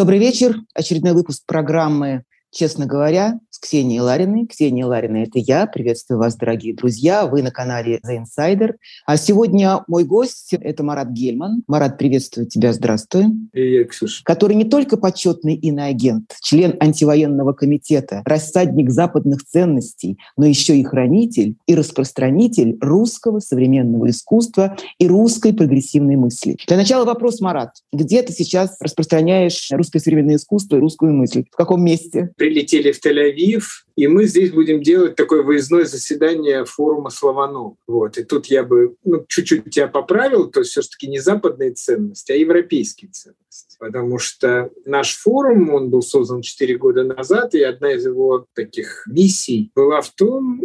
[0.00, 0.56] Добрый вечер.
[0.72, 4.46] Очередной выпуск программы «Честно говоря» Ксенией Лариной.
[4.46, 5.66] Ксения Ларина– это я.
[5.66, 7.26] Приветствую вас, дорогие друзья.
[7.26, 8.74] Вы на канале The Insider.
[9.06, 11.62] А сегодня мой гость– это Марат Гельман.
[11.66, 12.72] Марат, приветствую тебя.
[12.72, 13.26] Здравствуй.
[13.52, 14.24] Привет, Ксюша.
[14.24, 21.56] Который не только почетный иноагент, член антивоенного комитета, рассадник западных ценностей, но еще и хранитель
[21.66, 26.56] и распространитель русского современного искусства и русской прогрессивной мысли.
[26.66, 27.70] Для начала вопрос, Марат.
[27.92, 31.44] Где ты сейчас распространяешь русское современное искусство и русскую мысль?
[31.50, 32.30] В каком месте?
[32.36, 33.49] прилетели в Тель-Авив,
[33.96, 37.74] и мы здесь будем делать такое выездное заседание форума Слованов.
[37.86, 38.18] Вот.
[38.18, 42.36] И тут я бы ну, чуть-чуть тебя поправил, то есть все-таки не западные ценности, а
[42.36, 43.76] европейские ценности.
[43.78, 49.06] Потому что наш форум, он был создан 4 года назад, и одна из его таких
[49.06, 50.60] миссий была в том,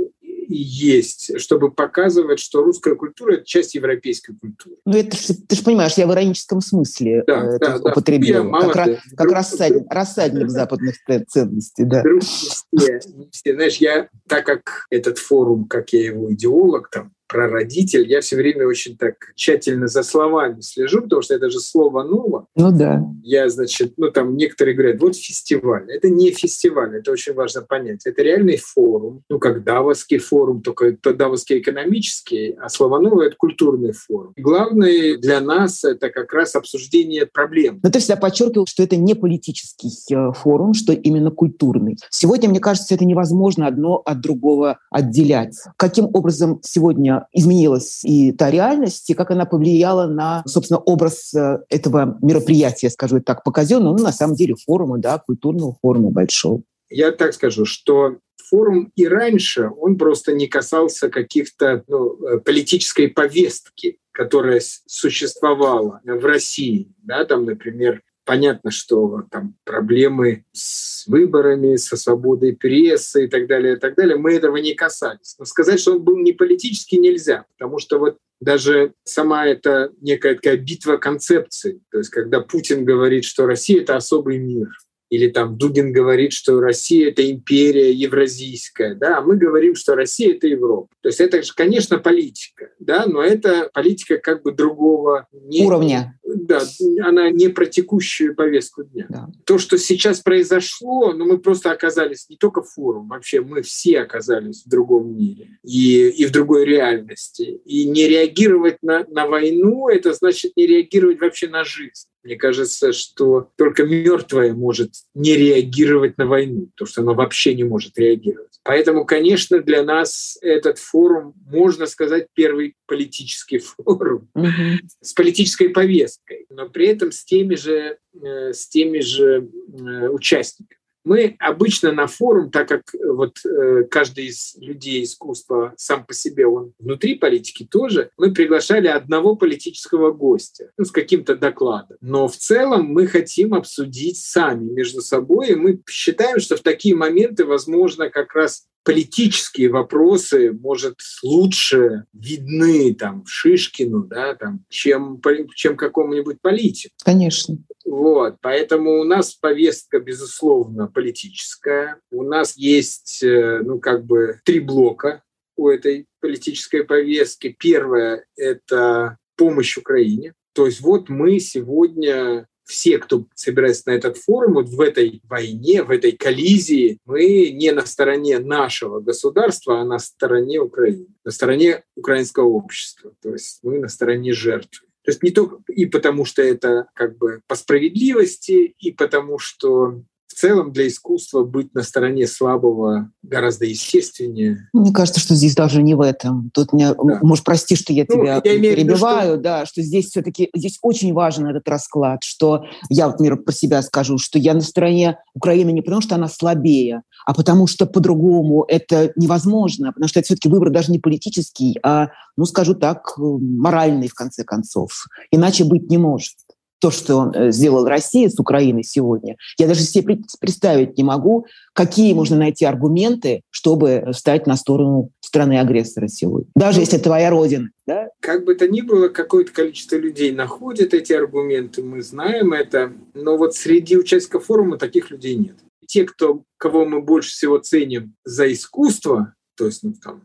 [0.48, 4.78] есть, чтобы показывать, что русская культура— это часть европейской культуры.
[4.86, 7.94] Ну, это ты же понимаешь, я в ироническом смысле да, э, да, да.
[8.06, 10.96] Я, как, раз, как рассадник, рассадник западных
[11.28, 11.84] ценностей.
[11.86, 12.04] Да.
[12.04, 13.00] Друг, все,
[13.32, 18.38] все, знаешь, я, так как этот форум, как я его идеолог, там, прародитель, я все
[18.38, 22.48] время очень так тщательно за словами слежу, потому что это же слово «ново».
[22.56, 23.04] Ну да.
[23.24, 25.92] Я, значит, ну там некоторые говорят, вот фестиваль.
[25.92, 28.06] Это не фестиваль, это очень важно понять.
[28.06, 33.36] Это реальный форум, ну как Давосский форум, только это Давосский экономический, а слово «ново»— это
[33.36, 34.32] культурный форум.
[34.38, 37.82] И главное для нас— это как раз обсуждение проблем.
[37.84, 41.98] Но ты всегда подчеркивал, что это не политический э, форум, что именно культурный.
[42.10, 45.58] Сегодня, мне кажется, это невозможно одно от другого отделять.
[45.76, 51.60] Каким образом сегодня изменилась и та реальность, и как она повлияла на, собственно, образ э,
[51.70, 56.62] этого мероприятия, скажу так, по казенному, ну, на самом деле, форума, да, культурного форума большого.
[56.90, 58.18] Я так скажу, что
[58.50, 66.26] форум и раньше, он просто не касался каких-то ну, э, политической повестки, которая существовала в
[66.26, 66.94] России.
[67.04, 73.76] Да, там, например, Понятно, что там проблемы с выборами, со свободой прессы и так далее,
[73.76, 74.18] и так далее.
[74.18, 75.36] Мы этого не касались.
[75.38, 80.36] Но сказать, что он был не политический, нельзя, потому что вот даже сама эта некая
[80.36, 84.70] такая битва концепций, то есть когда Путин говорит, что Россия— это особый мир,
[85.10, 90.36] или там Дугин говорит, что Россия— это империя евразийская, да, а мы говорим, что Россия—
[90.36, 90.90] это Европа.
[91.02, 96.20] То есть это же, конечно, политика, да, но это политика как бы другого не, уровня.
[96.26, 96.62] Да,
[97.04, 99.06] она не про текущую повестку дня.
[99.10, 99.30] Да.
[99.46, 104.64] То, что сейчас произошло, ну мы просто оказались не только форум, вообще мы все оказались
[104.66, 107.62] в другом мире и, и в другой реальности.
[107.66, 112.08] И не реагировать на, на войну— это значит не реагировать вообще на жизнь.
[112.24, 117.64] Мне кажется, что только мертвое может не реагировать на войну, то что оно вообще не
[117.64, 118.55] может реагировать.
[118.66, 124.78] Поэтому, конечно, для нас этот форум, можно сказать, первый политический форум mm-hmm.
[125.02, 130.80] с политической повесткой, но при этом с теми же, э, с теми же э, участниками.
[131.06, 136.14] Мы обычно на форум, так как э, вот э, каждый из людей искусства сам по
[136.14, 141.98] себе, он внутри политики тоже, мы приглашали одного политического гостя ну, с каким-то докладом.
[142.02, 146.96] Но в целом мы хотим обсудить сами между собой, и мы считаем, что в такие
[146.96, 155.20] моменты возможно как раз политические вопросы, может, лучше видны там Шишкину, да, там, чем,
[155.56, 156.94] чем какому-нибудь политику.
[157.04, 157.58] Конечно.
[157.84, 162.00] Вот, поэтому у нас повестка, безусловно, политическая.
[162.12, 165.24] У нас есть, э, ну, как бы три блока
[165.58, 167.56] у этой политической повестки.
[167.58, 170.34] Первое— это помощь Украине.
[170.54, 175.84] То есть вот мы сегодня все, кто собирается на этот форум, вот в этой войне,
[175.84, 181.84] в этой коллизии, мы не на стороне нашего государства, а на стороне Украины, на стороне
[181.96, 183.14] украинского общества.
[183.22, 184.88] То есть мы на стороне жертвы.
[185.04, 190.02] То есть не только и потому, что это как бы по справедливости, и потому, что
[190.36, 194.70] в целом для искусства быть на стороне слабого гораздо естественнее.
[194.74, 196.52] Мне кажется, что здесь даже не в этом.
[196.54, 197.20] Тут мне, да.
[197.22, 199.42] может, прости, что я ну, тебя я перебиваю, виду, что...
[199.42, 204.18] да, что здесь все-таки здесь очень важен этот расклад, что я, например, про себя скажу,
[204.18, 209.14] что я на стороне Украины не потому, что она слабее, а потому что по-другому это
[209.16, 214.14] невозможно, потому что это все-таки выбор даже не политический, а, ну, скажу так, моральный в
[214.14, 215.06] конце концов.
[215.32, 216.34] Иначе быть не может
[216.80, 222.14] то, что э, сделал Россия с Украиной сегодня, я даже себе представить не могу, какие
[222.14, 226.50] можно найти аргументы, чтобы стать на сторону страны-агрессора сегодня.
[226.56, 227.70] Даже если это твоя родина.
[227.88, 228.10] Да?
[228.20, 233.38] Как бы то ни было, какое-то количество людей находит эти аргументы, мы знаем это, но
[233.38, 235.56] вот среди участников форума таких людей нет.
[235.88, 240.24] Те, кто, кого мы больше всего ценим за искусство, то есть ну, там,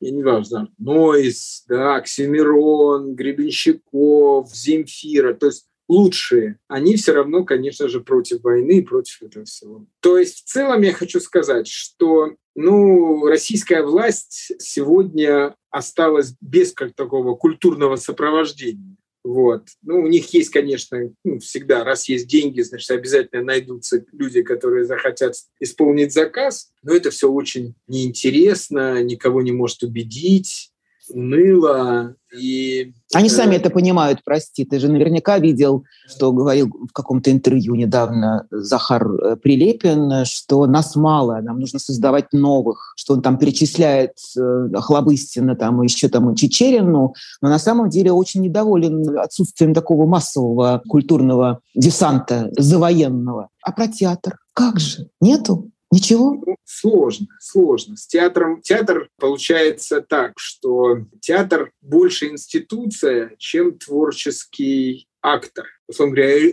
[0.00, 7.88] я не важно, Нойс, да, Оксимирон, Гребенщиков, Земфира, то есть лучшие, они все равно, конечно
[7.88, 9.86] же, против войны и против этого всего.
[10.00, 16.94] То есть в целом я хочу сказать, что ну, российская власть сегодня осталась без как
[16.94, 18.96] такого культурного сопровождения.
[19.22, 19.64] Вот.
[19.82, 24.84] Ну, у них есть, конечно, ну, всегда, раз есть деньги, значит, обязательно найдутся люди, которые
[24.84, 30.70] захотят исполнить заказ, но это все очень неинтересно, никого не может убедить
[31.08, 32.16] уныло.
[32.38, 34.64] И, Они сами это понимают, прости.
[34.64, 40.96] Ты же наверняка видел, что говорил в каком-то интервью недавно Захар э, Прилепин, что нас
[40.96, 47.14] мало, нам нужно создавать новых, что он там перечисляет э, Хлобыстина, там, еще там Чечерину,
[47.40, 53.48] но на самом деле очень недоволен отсутствием такого массового культурного десанта завоенного.
[53.62, 54.38] А про театр?
[54.52, 55.08] Как же?
[55.20, 55.70] Нету?
[55.92, 56.34] Ничего?
[56.34, 57.96] Ну, сложно, сложно.
[57.96, 65.66] С театром театр получается так, что театр больше институция, чем творческий актор.
[65.88, 66.52] Условно говоря,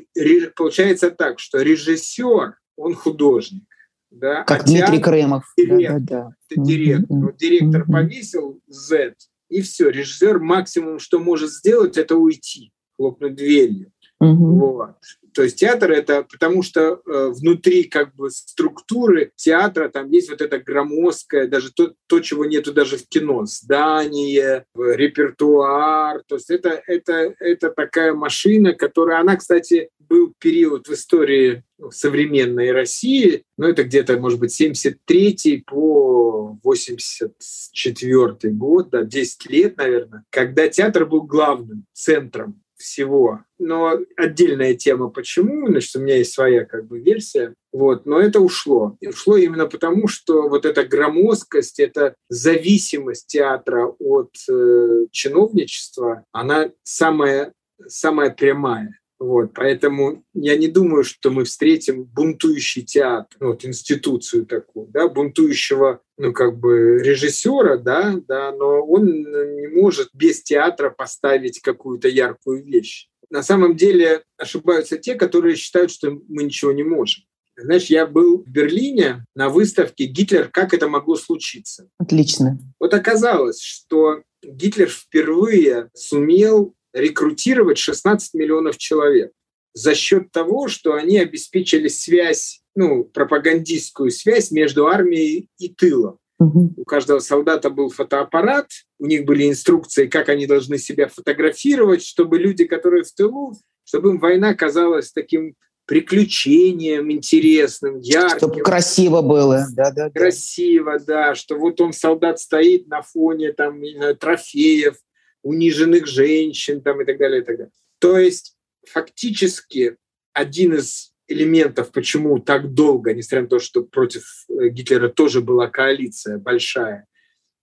[0.56, 3.63] получается так, что режиссер, он художник.
[4.12, 4.44] Да?
[4.44, 5.44] Как а Дмитрий театр, Кремов.
[5.57, 6.29] Директор, да, да, да.
[6.50, 7.18] Это директор.
[7.18, 9.15] Вот директор повесил Z,
[9.50, 9.89] и все.
[9.89, 13.91] Режиссер максимум, что может сделать, это уйти, хлопнуть дверью.
[14.19, 14.59] Угу.
[14.59, 14.97] Вот.
[15.33, 20.41] То есть театр это потому что э, внутри как бы структуры театра там есть вот
[20.41, 26.24] это громоздкое, даже то, то, чего нету даже в кино, здание, репертуар.
[26.27, 32.71] То есть это, это, это такая машина, которая, она, кстати, был период в истории современной
[32.71, 40.68] России, ну это где-то, может быть, 73 по 84 год, да, 10 лет, наверное, когда
[40.68, 43.39] театр был главным центром всего.
[43.57, 48.39] Но отдельная тема, почему, значит, у меня есть своя как бы версия, вот, но это
[48.39, 48.97] ушло.
[49.00, 56.71] И ушло именно потому, что вот эта громоздкость, эта зависимость театра от э, чиновничества, она
[56.83, 57.53] самая,
[57.88, 59.00] самая прямая.
[59.24, 65.08] Вот, поэтому я не думаю, что мы встретим бунтующий театр, ну, вот институцию такую, да,
[65.08, 72.10] бунтующего, ну, как бы режиссера, да, да, но он не может без театра поставить какую-то
[72.10, 73.08] яркую вещь.
[73.30, 77.24] На самом деле ошибаются те, которые считают, что мы ничего не можем.
[77.56, 80.50] Знаешь, я был в Берлине на выставке «Гитлер.
[80.50, 82.60] Как это могло случиться?» Отлично.
[82.78, 89.31] Вот оказалось, что Гитлер впервые сумел рекрутировать 16 миллионов человек
[89.74, 96.19] за счет того, что они обеспечили связь, ну, пропагандистскую связь между армией и тылом.
[96.40, 96.74] Угу.
[96.78, 98.68] У каждого солдата был фотоаппарат,
[99.00, 104.10] у них были инструкции, как они должны себя фотографировать, чтобы люди, которые в тылу, чтобы
[104.10, 105.56] им война казалась таким
[105.86, 108.38] приключением интересным, ярким.
[108.38, 109.66] Чтобы красиво было.
[109.74, 111.36] Да, да, красиво, да.
[111.36, 113.81] Что вот он, солдат, стоит на фоне там,
[114.19, 114.96] трофеев,
[115.44, 117.72] униженных женщин там, и так далее, и так далее.
[118.00, 118.56] То есть
[118.90, 119.98] фактически
[120.34, 125.68] один из элементов, почему так долго, несмотря на то, что против э, Гитлера тоже была
[125.68, 127.07] коалиция большая,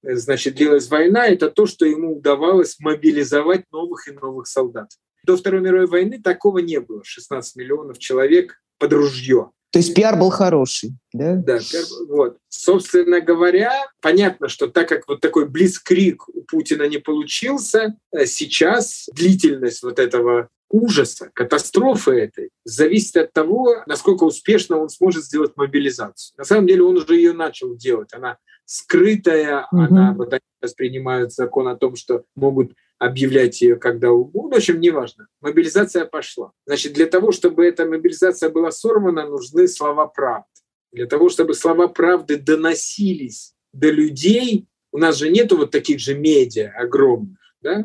[0.03, 4.91] э, значит, длилась война, это то, что ему удавалось мобилизовать новых и новых солдат.
[5.25, 7.03] До Второй мировой войны такого не было.
[7.05, 9.51] 16 миллионов человек под ружье.
[9.73, 11.37] То есть пиар был хороший, да?
[11.37, 12.39] Да, пиар, вот.
[12.49, 19.09] Собственно говоря, понятно, что так как вот такой блицкрик у Путина не получился, э, сейчас
[19.13, 26.35] длительность вот этого ужаса, катастрофы этой, зависит от того, насколько успешно он сможет сделать мобилизацию.
[26.39, 28.13] На самом деле он уже ее начал делать.
[28.13, 29.83] Она скрытая, угу.
[29.83, 34.57] она вот они сейчас принимают закон о том, что могут объявлять ее когда угодно.
[34.57, 35.27] В общем, неважно.
[35.41, 36.53] Мобилизация пошла.
[36.67, 40.47] Значит, для того, чтобы эта мобилизация была сорвана, нужны слова правды.
[40.93, 46.15] Для того, чтобы слова правды доносились до людей, у нас же нету вот таких же
[46.15, 47.83] медиа огромных, да?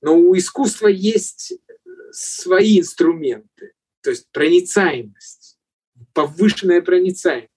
[0.00, 1.52] но у искусства есть
[2.10, 5.58] свои инструменты, то есть проницаемость,
[6.12, 7.50] повышенная проницаемость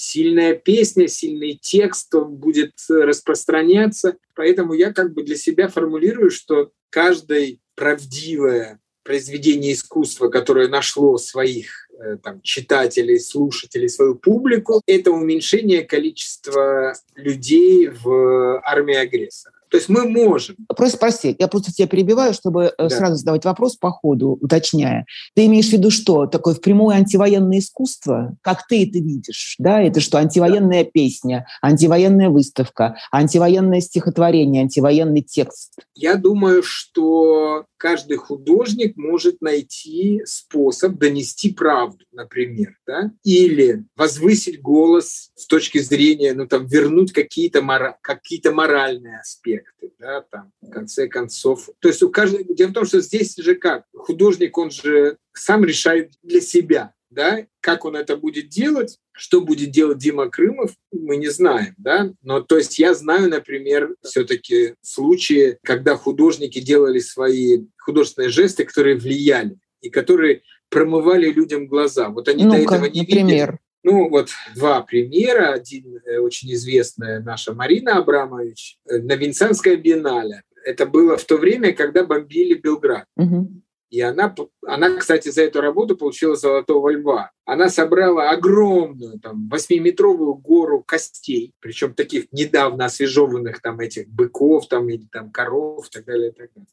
[0.00, 4.16] сильная песня, сильный текст, он будет распространяться.
[4.34, 11.88] Поэтому я как бы для себя формулирую, что каждое правдивое произведение искусства, которое нашло своих
[11.98, 19.59] э, там, читателей, слушателей, свою публику, это уменьшение количества людей в армии агрессора.
[19.70, 20.56] То есть мы можем.
[20.76, 22.90] Просто прости, я просто тебя перебиваю, чтобы э, да.
[22.90, 25.06] сразу задавать вопрос по ходу, уточняя.
[25.34, 26.26] Ты имеешь в виду что?
[26.26, 28.36] Такое впрямую антивоенное искусство?
[28.42, 29.54] Как ты это видишь?
[29.58, 30.18] Да, это что?
[30.18, 30.90] Антивоенная да.
[30.92, 35.74] песня, антивоенная выставка, антивоенное стихотворение, антивоенный текст?
[35.94, 43.12] Я думаю, что каждый художник может найти способ донести правду, например, да?
[43.22, 49.92] или возвысить голос с точки зрения, ну там, вернуть какие-то мора- какие моральные аспекты проекты,
[49.98, 51.68] да, там, в конце концов.
[51.80, 52.44] То есть у каждого...
[52.44, 53.84] Дело в том, что здесь же как?
[53.94, 59.70] Художник, он же сам решает для себя, да, как он это будет делать, что будет
[59.70, 65.58] делать Дима Крымов, мы не знаем, да, но то есть я знаю, например, все-таки случаи,
[65.62, 72.10] когда художники делали свои художественные жесты, которые влияли и которые промывали людям глаза.
[72.10, 73.26] Вот они ну до этого не например?
[73.26, 73.58] видели.
[73.82, 75.52] Ну, вот два примера.
[75.52, 80.42] Один э, очень известная наша Марина Абрамович э, на Венецианское биеннале.
[80.64, 83.06] Это было в то время, когда бомбили Белград.
[83.16, 83.62] Угу.
[83.90, 84.32] И она,
[84.66, 87.32] она, кстати, за эту работу получила «Золотого льва».
[87.44, 94.88] Она собрала огромную, там, восьмиметровую гору костей, причем таких недавно освежеванных там этих быков там,
[94.88, 96.30] или там коров и так далее.
[96.30, 96.68] И так далее.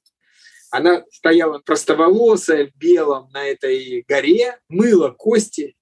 [0.70, 5.76] Она стояла простоволосая, в белом на этой горе, мыла кости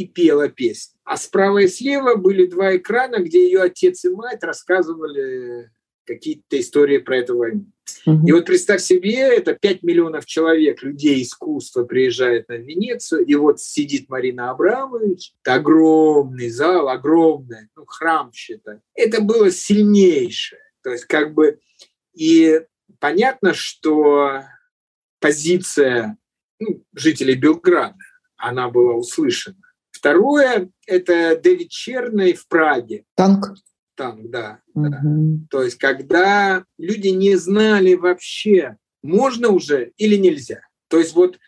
[0.00, 0.98] и пела песни.
[1.04, 5.70] А справа и слева были два экрана, где ее отец и мать рассказывали
[6.06, 7.66] какие-то истории про эту войну.
[8.06, 8.26] Угу.
[8.26, 13.60] И вот представь себе, это 5 миллионов человек, людей искусства приезжает на Венецию, и вот
[13.60, 18.78] сидит Марина Абрамович, это огромный зал, огромный, ну, храм считай.
[18.94, 20.62] Это было сильнейшее.
[20.82, 21.58] То есть как бы
[22.14, 22.62] и
[22.98, 24.42] понятно, что
[25.20, 26.16] позиция
[26.58, 27.98] ну, жителей Белграда,
[28.36, 29.56] она была услышана.
[30.00, 33.04] Второе– это Дэвид Черный в Праге.
[33.16, 33.52] Танк?
[33.96, 34.88] Танк, да, угу.
[34.88, 35.02] да.
[35.50, 40.62] То есть когда люди не знали вообще, можно уже или нельзя.
[40.88, 41.38] То есть вот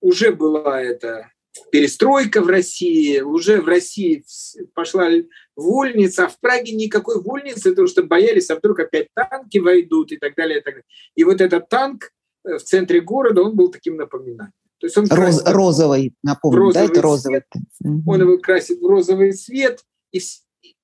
[0.00, 1.30] уже была эта
[1.70, 4.24] перестройка в России, уже в России
[4.72, 5.10] пошла
[5.54, 10.16] вольница, а в Праге никакой вольницы, потому что боялись, а вдруг опять танки войдут и
[10.16, 10.60] так далее.
[10.60, 10.84] И, так далее.
[11.14, 12.10] и вот этот танк
[12.46, 14.54] э, в центре города, он был таким напоминанием.
[14.78, 17.40] То есть он Роз, красит, розовый, напомню, розовый да, это розовый.
[17.40, 20.20] Цвет, Он его красит в розовый цвет, и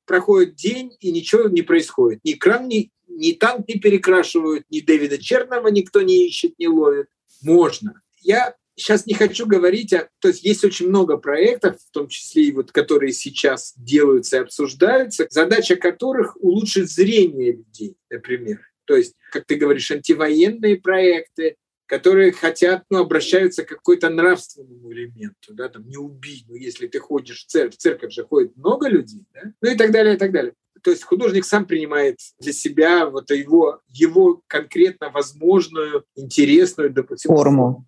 [0.05, 2.21] проходит день, и ничего не происходит.
[2.25, 7.07] Ни кран, ни, ни танк не перекрашивают, ни Дэвида Черного никто не ищет, не ловит.
[7.43, 8.03] Можно.
[8.21, 12.45] Я сейчас не хочу говорить, о, то есть есть очень много проектов, в том числе
[12.45, 18.61] и вот, которые сейчас делаются и обсуждаются, задача которых улучшить зрение людей, например.
[18.87, 21.57] То есть, как ты говоришь, антивоенные проекты,
[21.87, 26.99] которые хотят, ну, обращаются к какой-то нравственному элементу, да, там, не убий, ну, если ты
[26.99, 30.19] ходишь в церковь, в церковь же ходит много людей, да, ну и так далее, и
[30.19, 30.55] так далее.
[30.83, 37.85] То есть художник сам принимает для себя вот его, его конкретно возможную, интересную, допустим, форму.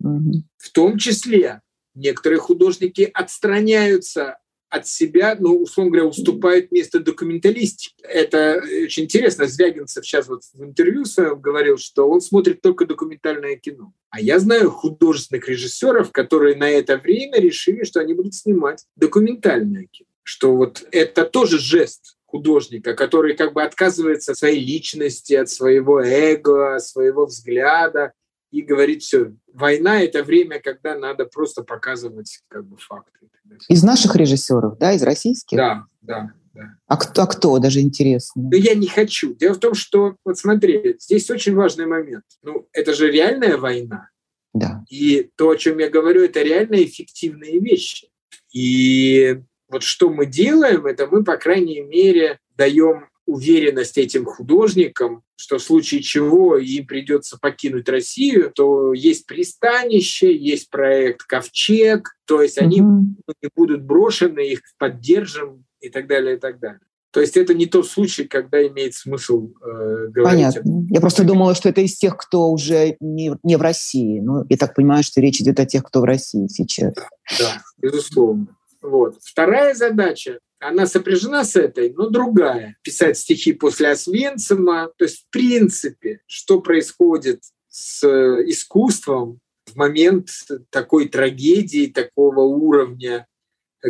[0.57, 1.61] В том числе
[1.95, 7.94] некоторые художники отстраняются от себя, ну, условно говоря, уступает место документалистике.
[8.02, 9.46] Это очень интересно.
[9.46, 13.92] Звягинцев сейчас вот в интервью своем говорил, что он смотрит только документальное кино.
[14.11, 19.87] А я знаю художественных режиссеров, которые на это время решили, что они будут снимать документальное
[19.90, 20.08] кино.
[20.23, 26.00] Что вот это тоже жест художника, который как бы отказывается от своей личности, от своего
[26.00, 28.12] эго, от своего взгляда,
[28.50, 33.28] и говорит, все, война— это время, когда надо просто показывать как бы факты.
[33.69, 35.57] Из наших режиссеров, да, из российских?
[35.57, 36.33] Да, да.
[36.55, 36.75] Да.
[36.87, 38.49] А кто, а кто, даже интересно?
[38.50, 39.35] Ну, я не хочу.
[39.35, 42.25] Дело в том, что, вот смотри, здесь очень важный момент.
[42.43, 44.09] Ну, это же реальная война.
[44.55, 44.83] Да.
[44.88, 48.09] И то, о чем я говорю, это реально эффективные вещи.
[48.55, 49.38] И
[49.69, 55.62] вот что мы делаем, это мы, по крайней мере, даем уверенность этим художникам, что в
[55.62, 62.80] случае чего им придется покинуть Россию, то есть пристанище, есть проект «Ковчег», то есть они
[62.80, 66.80] не будут брошены, их поддержим и так далее, и так далее.
[67.16, 70.54] То есть это не тот случай, когда имеет смысл э, говорить.
[70.54, 70.87] Понятно.
[70.90, 74.21] Я просто думала, что это из тех, кто уже не, не в России.
[74.21, 76.92] Ну, я так понимаю, что речь идет о тех, кто в России сейчас.
[76.95, 78.49] Да, да безусловно.
[78.83, 79.16] Вот.
[79.23, 82.76] Вторая задача она сопряжена с этой, но другая.
[82.82, 84.90] Писать стихи после Освенцима.
[84.96, 88.04] То есть, в принципе, что происходит с
[88.46, 90.28] искусством в момент
[90.70, 93.26] такой трагедии, такого уровня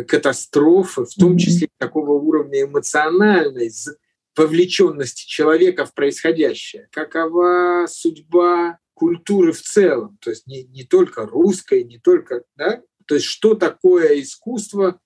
[0.07, 3.71] катастрофы, в том числе такого уровня эмоциональной
[4.35, 6.87] вовлеченности человека в происходящее.
[6.91, 13.15] Какова судьба культуры в целом, то есть не, не только русской, не только, да, то
[13.15, 14.99] есть что такое искусство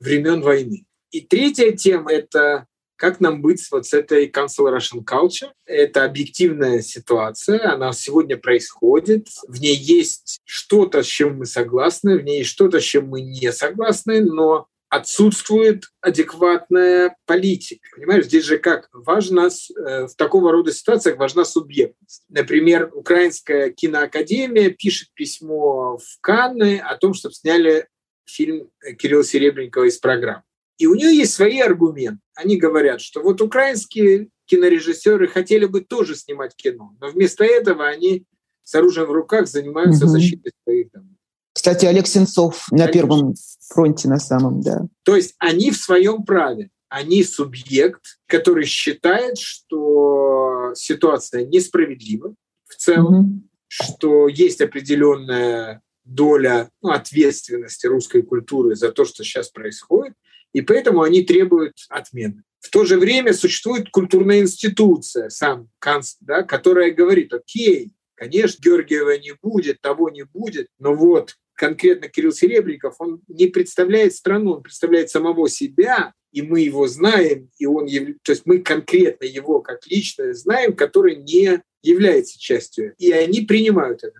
[0.00, 0.85] времен войны.
[1.10, 5.50] И третья тема— это как нам быть вот с этой cancel Russian culture?
[5.66, 9.28] Это объективная ситуация, она сегодня происходит.
[9.46, 13.20] В ней есть что-то, с чем мы согласны, в ней есть что-то, с чем мы
[13.20, 17.86] не согласны, но отсутствует адекватная политика.
[17.96, 22.24] Понимаешь, здесь же как важно э, в такого рода ситуациях важна субъектность.
[22.28, 27.88] Например, Украинская киноакадемия пишет письмо в Канны о том, чтобы сняли
[28.24, 30.42] фильм Кирилла Серебренникова из программы.
[30.78, 32.20] И у нее есть свои аргументы.
[32.34, 38.24] Они говорят, что вот украинские кинорежиссеры хотели бы тоже снимать кино, но вместо этого они
[38.62, 40.12] с оружием в руках занимаются угу.
[40.12, 41.10] защитой своих домов.
[41.52, 42.92] Кстати, Олег Сенцов на Конечно.
[42.92, 43.34] первом
[43.68, 44.86] фронте на самом, да.
[45.04, 46.70] То есть они в своем праве.
[46.88, 52.34] Они субъект, который считает, что ситуация несправедлива
[52.68, 53.42] в целом, угу.
[53.68, 60.14] что есть определенная доля ну, ответственности русской культуры за то, что сейчас происходит,
[60.56, 62.42] и поэтому они требуют отмены.
[62.60, 69.18] В то же время существует культурная институция, сам Канц, да, которая говорит, окей, конечно, Георгиева
[69.18, 74.62] не будет, того не будет, но вот конкретно Кирилл Серебренников, он не представляет страну, он
[74.62, 77.86] представляет самого себя, и мы его знаем, и он,
[78.22, 82.94] то есть мы конкретно его как личность знаем, который не является частью.
[82.96, 84.18] И они принимают это.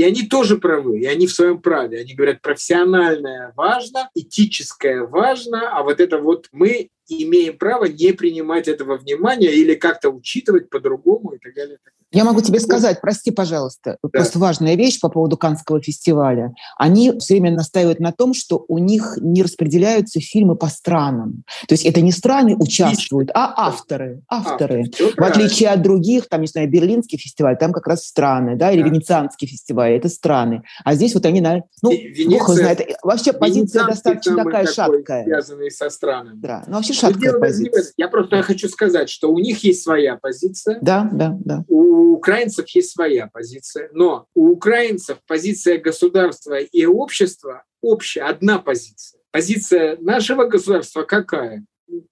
[0.00, 2.00] И они тоже правы, и они в своем праве.
[2.00, 8.66] Они говорят, профессиональное важно, этическое важно, а вот это вот мы имеем право не принимать
[8.66, 11.76] этого внимания или как-то учитывать по-другому и так далее.
[12.12, 14.08] Я могу тебе сказать, прости, пожалуйста, да.
[14.08, 16.54] просто важная вещь по поводу Канского фестиваля.
[16.76, 21.44] Они все время настаивают на том, что у них не распределяются фильмы по странам.
[21.68, 24.22] То есть это не страны участвуют, а авторы.
[24.28, 24.90] авторы.
[24.90, 25.14] авторы.
[25.16, 28.82] В отличие от других, там, не знаю, Берлинский фестиваль, там как раз страны, да, или
[28.82, 28.88] да.
[28.88, 30.62] Венецианский фестиваль, это страны.
[30.84, 35.24] А здесь вот они, ну, Венеция, Бог знает, вообще позиция достаточно такая шаткая.
[35.24, 36.40] Связанные со странами.
[36.40, 37.84] Да, ну вообще шаткая позиция.
[37.96, 40.78] Я просто хочу сказать, что у них есть своя позиция.
[40.80, 41.64] Да, да, да.
[41.68, 48.58] У у украинцев есть своя позиция, но у украинцев позиция государства и общества общая, одна
[48.58, 49.20] позиция.
[49.30, 51.64] Позиция нашего государства какая?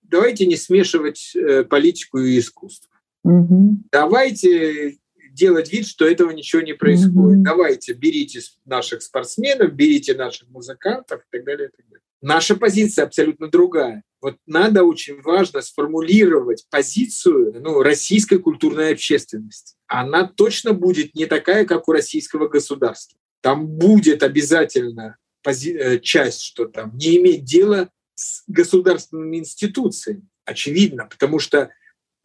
[0.03, 2.91] Давайте не смешивать э, политику и искусство.
[3.25, 3.79] Угу.
[3.93, 4.99] Давайте
[5.33, 7.39] делать вид, что этого ничего не происходит.
[7.39, 7.45] Угу.
[7.45, 11.69] Давайте берите наших спортсменов, берите наших музыкантов и так далее.
[11.69, 12.03] И так далее.
[12.21, 14.03] Наша позиция абсолютно другая.
[14.21, 19.77] Вот надо очень важно сформулировать позицию ну, российской культурной общественности.
[19.89, 23.19] Она точно будет не такая, как у российского государства.
[23.41, 30.29] Там будет обязательно э, часть, что там не иметь дела с государственными институциями.
[30.45, 31.71] Очевидно, потому что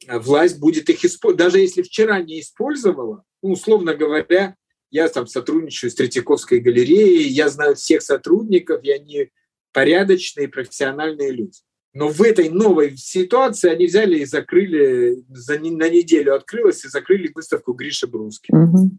[0.06, 1.40] э, власть будет их использовать.
[1.40, 4.56] Даже если вчера не использовала, ну, условно говоря,
[4.92, 9.32] я там сотрудничаю с Третьяковской галереей, я знаю всех сотрудников, я не
[9.72, 11.60] порядочные, профессиональные люди.
[11.94, 17.32] Но в этой новой ситуации они взяли и закрыли, за, на неделю открылась и закрыли
[17.34, 18.52] выставку Гриша Бруски.
[18.52, 18.98] Угу.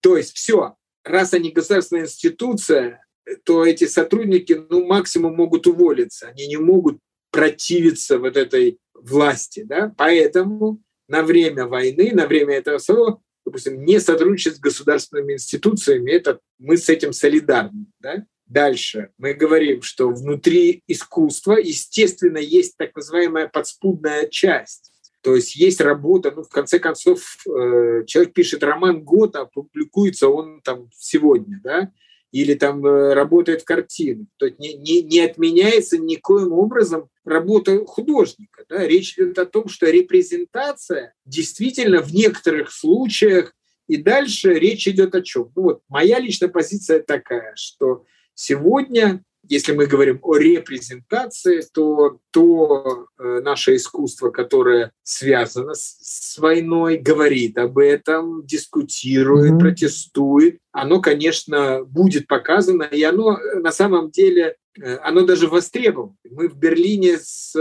[0.00, 3.04] То есть все, раз они государственная институция,
[3.44, 6.28] то эти сотрудники ну, максимум могут уволиться.
[6.28, 6.98] Они не могут
[7.30, 9.64] противиться вот этой власти.
[9.64, 9.92] Да?
[9.96, 16.38] Поэтому на время войны, на время этого всего, допустим, не сотрудничать с государственными институциями, это
[16.58, 17.86] мы с этим солидарны.
[18.00, 18.24] Да?
[18.52, 24.92] Дальше мы говорим, что внутри искусства, естественно, есть так называемая подспудная часть.
[25.22, 30.28] То есть есть работа, ну, в конце концов, э, человек пишет роман год, а публикуется
[30.28, 31.92] он там сегодня, да,
[32.30, 34.26] или там э, работает в картину.
[34.36, 38.66] То есть не, не, не отменяется никоим образом работа художника.
[38.68, 38.86] Да?
[38.86, 43.54] Речь идет о том, что репрезентация действительно в некоторых случаях
[43.88, 45.50] и дальше речь идет о чем?
[45.56, 53.06] Ну вот моя личная позиция такая, что Сегодня, если мы говорим о репрезентации, то то
[53.18, 59.58] э, наше искусство, которое связано с, с войной, говорит об этом, дискутирует, mm-hmm.
[59.58, 66.16] протестует, оно, конечно, будет показано, и оно э, на самом деле э, оно даже востребовано.
[66.30, 67.52] Мы в Берлине с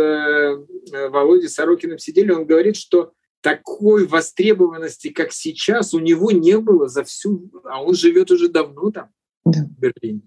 [1.09, 7.03] Володей Сорокиным сидели, он говорит, что такой востребованности, как сейчас, у него не было за
[7.03, 7.49] всю...
[7.65, 9.09] А он живет уже давно там,
[9.45, 9.65] да.
[9.65, 10.21] в Берлине.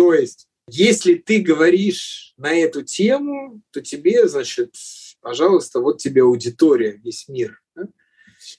[0.00, 4.74] То есть, если ты говоришь на эту тему, то тебе, значит,
[5.20, 7.60] пожалуйста, вот тебе аудитория, весь мир.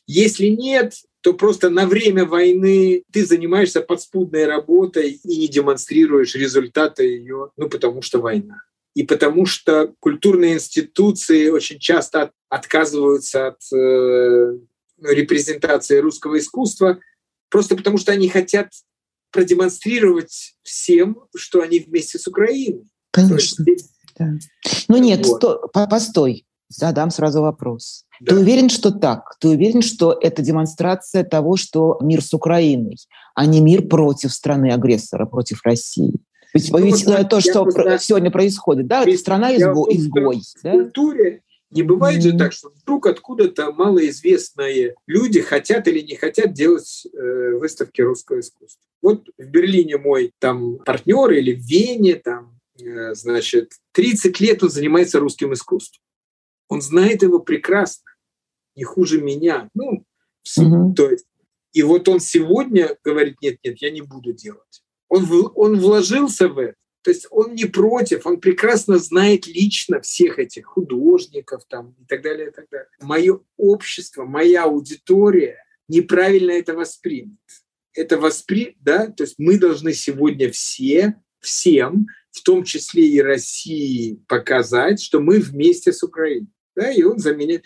[0.06, 7.06] Если нет, то просто на время войны ты занимаешься подспудной работой и не демонстрируешь результаты
[7.06, 8.62] ее, ну, потому что война.
[8.94, 14.60] И потому что культурные институции очень часто отказываются от э,
[15.02, 17.00] репрезентации русского искусства,
[17.50, 18.74] просто потому что они хотят
[19.32, 22.86] продемонстрировать всем, что они вместе с Украиной.
[23.12, 23.64] Конечно.
[23.68, 24.32] Есть, да.
[24.88, 25.38] Ну нет, вот.
[25.38, 28.06] сто, постой, задам сразу вопрос.
[28.20, 28.36] Да.
[28.36, 29.36] Ты уверен, что так?
[29.40, 32.98] Ты уверен, что это демонстрация того, что мир с Украиной,
[33.36, 36.20] а не мир против страны-агрессора, против России?
[36.54, 40.42] Ведь, ну, ведь вот, то, что про, сегодня происходит, да, это страна изго, изгой.
[40.42, 40.72] В да?
[40.72, 42.32] культуре не бывает mm-hmm.
[42.32, 48.42] же так, что вдруг откуда-то малоизвестные люди хотят или не хотят делать э, выставки русского
[48.42, 48.84] искусства.
[49.02, 54.70] Вот в Берлине мой там партнер или в Вене там, э, значит, 30 лет он
[54.70, 56.04] занимается русским искусством.
[56.68, 58.12] Он знает его прекрасно.
[58.76, 59.70] не хуже меня.
[59.74, 60.06] Ну,
[60.58, 60.94] угу.
[60.94, 61.26] то есть,
[61.74, 64.84] и вот он сегодня говорит, нет, нет, я не буду делать.
[65.10, 66.76] Он, он вложился в это.
[67.04, 72.22] То есть он не против, он прекрасно знает лично всех этих художников там, и так
[72.22, 72.88] далее, и так далее.
[73.02, 77.40] Мое общество, моя аудитория неправильно это воспримет.
[77.94, 78.78] Это воспри...
[78.80, 85.20] да, то есть мы должны сегодня все, всем, в том числе и России, показать, что
[85.20, 86.48] мы вместе с Украиной.
[86.76, 87.66] Да, и он заменит.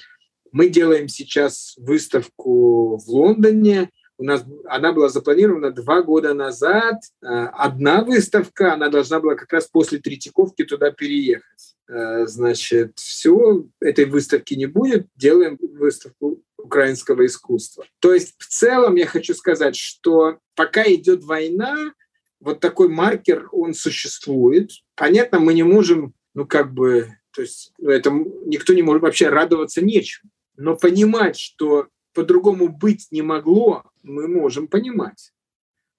[0.52, 7.02] Мы делаем сейчас выставку в Лондоне, у нас она была запланирована два года назад.
[7.22, 11.76] Э, одна выставка, она должна была как раз после Третьяковки туда переехать.
[11.90, 17.86] Э, значит, все, этой выставки не будет, делаем выставку украинского искусства.
[18.00, 21.94] То есть в целом я хочу сказать, что пока идет война,
[22.40, 24.72] вот такой маркер, он существует.
[24.96, 29.30] Понятно, мы не можем, ну как бы, то есть ну, это никто не может вообще
[29.30, 30.32] радоваться нечему.
[30.58, 35.32] Но понимать, что по-другому быть не могло, мы можем понимать.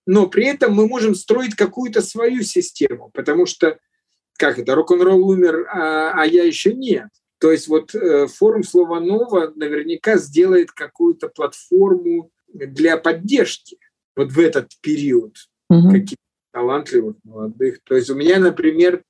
[0.06, 3.78] Но при этом мы можем строить какую-то свою систему, потому что,
[4.38, 7.08] как это, рок-н-ролл умер, а, а я еще нет.
[7.38, 13.78] То есть вот э, форум Слова Нова наверняка сделает какую-то платформу для поддержки
[14.14, 15.36] вот в этот период
[15.68, 15.90] угу.
[15.90, 16.16] каких-то
[16.52, 17.80] талантливых молодых.
[17.84, 19.02] То есть у меня, например,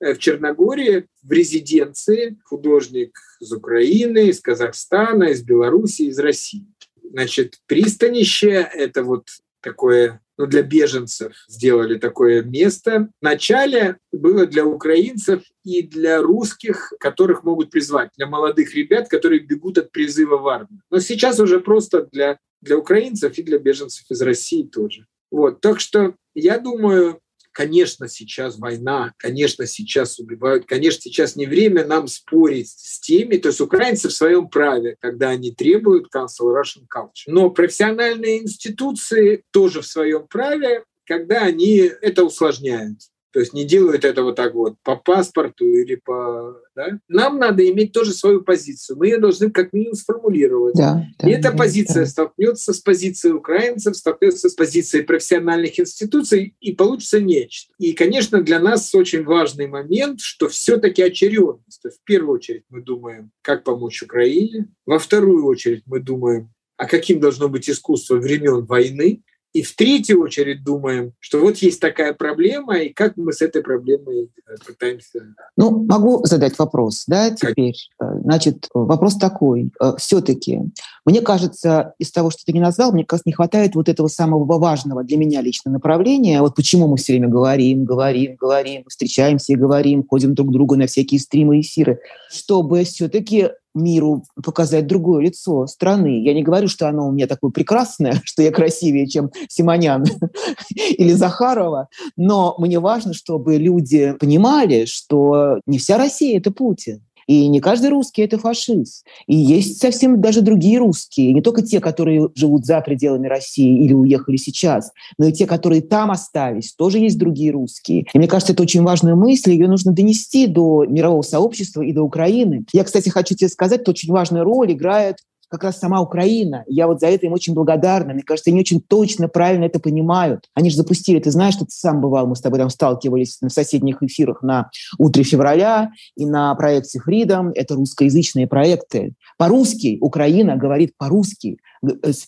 [0.00, 6.66] э, в Черногории в резиденции художник из Украины, из Казахстана, из Беларуси, из России.
[7.02, 9.28] Значит, пристанище– это вот
[9.64, 13.08] такое ну, для беженцев сделали такое место.
[13.20, 19.78] Вначале было для украинцев и для русских, которых могут призвать, для молодых ребят, которые бегут
[19.78, 20.82] от призыва в армию.
[20.90, 25.06] Но сейчас уже просто для, для украинцев и для беженцев из России тоже.
[25.30, 25.60] Вот.
[25.60, 27.20] Так что я думаю,
[27.54, 33.48] Конечно, сейчас война, конечно, сейчас убивают, конечно, сейчас не время нам спорить с теми, то
[33.48, 37.28] есть украинцы в своем праве, когда они требуют cancel Russian culture.
[37.28, 42.98] Но профессиональные институции тоже в своем праве, когда они это усложняют.
[43.34, 46.56] То есть не делают это вот так вот по паспорту или по...
[46.76, 47.00] Да?
[47.08, 48.96] Нам надо иметь тоже свою позицию.
[48.96, 50.76] Мы ее должны как минимум сформулировать.
[50.76, 52.10] Да, да, и эта да, позиция да.
[52.10, 57.72] столкнется с позицией украинцев, столкнется с позицией профессиональных институций, и получится нечто.
[57.78, 61.82] И, конечно, для нас очень важный момент, что все-таки очередность.
[61.82, 64.68] То есть в первую очередь мы думаем, как помочь Украине.
[64.86, 69.22] Во вторую очередь мы думаем, а каким должно быть искусство времен войны.
[69.54, 73.62] И в третью очередь думаем, что вот есть такая проблема, и как мы с этой
[73.62, 75.32] проблемой э, пытаемся...
[75.56, 77.76] Ну, могу задать вопрос, да, теперь.
[77.96, 78.16] Как?
[78.16, 79.70] Э, значит, вопрос такой.
[79.80, 80.60] Э, Все-таки,
[81.06, 84.44] мне кажется, из того, что ты не назвал, мне кажется, не хватает вот этого самого
[84.58, 86.40] важного для меня лично направления.
[86.40, 90.74] Вот почему мы все время говорим, говорим, говорим, встречаемся и говорим, ходим друг к другу
[90.74, 96.22] на всякие стримы и эфиры, чтобы все-таки миру показать другое лицо страны.
[96.22, 100.04] Я не говорю, что оно у меня такое прекрасное, что я красивее, чем Симонян
[100.70, 107.02] или Захарова, но мне важно, чтобы люди понимали, что не вся Россия— это Путин.
[107.26, 109.04] И не каждый русский– это фашист.
[109.26, 113.92] И есть совсем даже другие русские, не только те, которые живут за пределами России или
[113.92, 118.06] уехали сейчас, но и те, которые там остались, тоже есть другие русские.
[118.12, 122.02] И мне кажется, это очень важная мысль, ее нужно донести до мирового сообщества и до
[122.02, 122.64] Украины.
[122.72, 125.16] Я, кстати, хочу тебе сказать, что очень важную роль играет
[125.48, 126.64] как раз сама Украина.
[126.66, 128.14] Я вот за это им очень благодарна.
[128.14, 130.46] Мне кажется, они очень точно, правильно это понимают.
[130.54, 133.50] Они же запустили, ты знаешь, что ты сам бывал, мы с тобой там сталкивались на
[133.50, 137.50] соседних эфирах на «Утре февраля» и на проекте Freedom.
[137.54, 139.14] Это русскоязычные проекты.
[139.38, 141.58] По-русски Украина говорит по-русски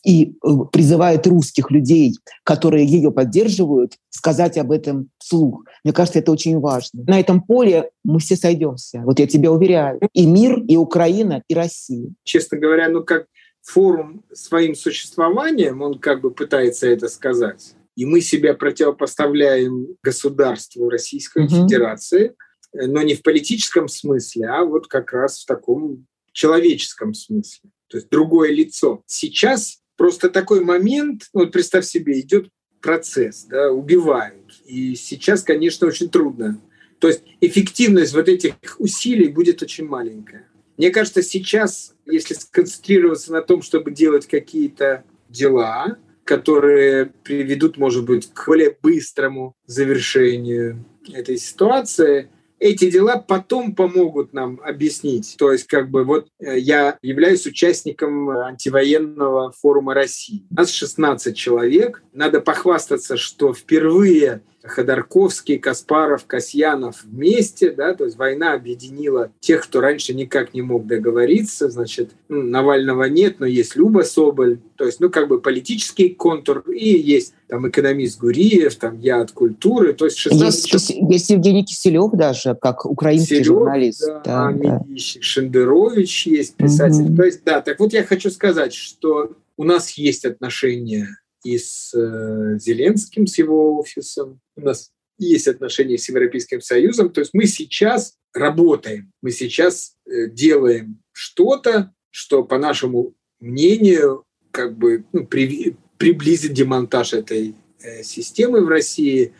[0.04, 2.14] и э, призывает русских людей,
[2.44, 5.64] которые ее поддерживают, сказать об этом вслух.
[5.84, 7.02] Мне кажется, это очень важно.
[7.06, 9.02] На этом поле мы все сойдемся.
[9.04, 10.00] Вот я тебя уверяю.
[10.12, 12.10] И мир, и Украина, и Россия.
[12.24, 13.26] Честно говоря, ну как
[13.62, 17.74] форум своим существованием, он как бы пытается это сказать.
[17.96, 21.54] И мы себя противопоставляем государству Российской угу.
[21.54, 22.34] Федерации,
[22.72, 28.08] но не в политическом смысле, а вот как раз в таком человеческом смысле то есть
[28.10, 29.02] другое лицо.
[29.06, 32.48] Сейчас просто такой момент, ну, вот представь себе, идет
[32.80, 34.60] процесс, да, убивают.
[34.66, 36.60] И сейчас, конечно, очень трудно.
[36.98, 40.48] То есть эффективность вот этих усилий будет очень маленькая.
[40.76, 48.28] Мне кажется, сейчас, если сконцентрироваться на том, чтобы делать какие-то дела, которые приведут, может быть,
[48.32, 55.36] к более быстрому завершению этой ситуации, эти дела потом помогут нам объяснить.
[55.38, 60.44] То есть, как бы, вот э, я являюсь участником антивоенного форума России.
[60.50, 62.02] У нас 16 человек.
[62.12, 69.80] Надо похвастаться, что впервые Ходорковский, Каспаров, Касьянов вместе, да, то есть война объединила тех, кто
[69.80, 75.00] раньше никак не мог договориться, значит, ну, Навального нет, но есть Люба Соболь, то есть,
[75.00, 80.04] ну, как бы политический контур, и есть там экономист Гуриев, там я от культуры, то
[80.06, 84.06] есть 16 есть, есть Евгений Киселев даже, как украинский Киселев, журналист.
[84.06, 84.84] Да, да, да.
[84.96, 87.06] Шендерович есть писатель.
[87.06, 87.16] Угу.
[87.16, 91.94] То есть, да, так вот я хочу сказать, что у нас есть отношения и с
[91.94, 94.40] э, Зеленским, с его офисом.
[94.56, 97.10] У нас есть отношения с Европейским Союзом.
[97.10, 104.76] То есть мы сейчас работаем, мы сейчас э, делаем что-то, что, по нашему мнению, как
[104.76, 109.32] бы ну, при, приблизит демонтаж этой э, системы в России,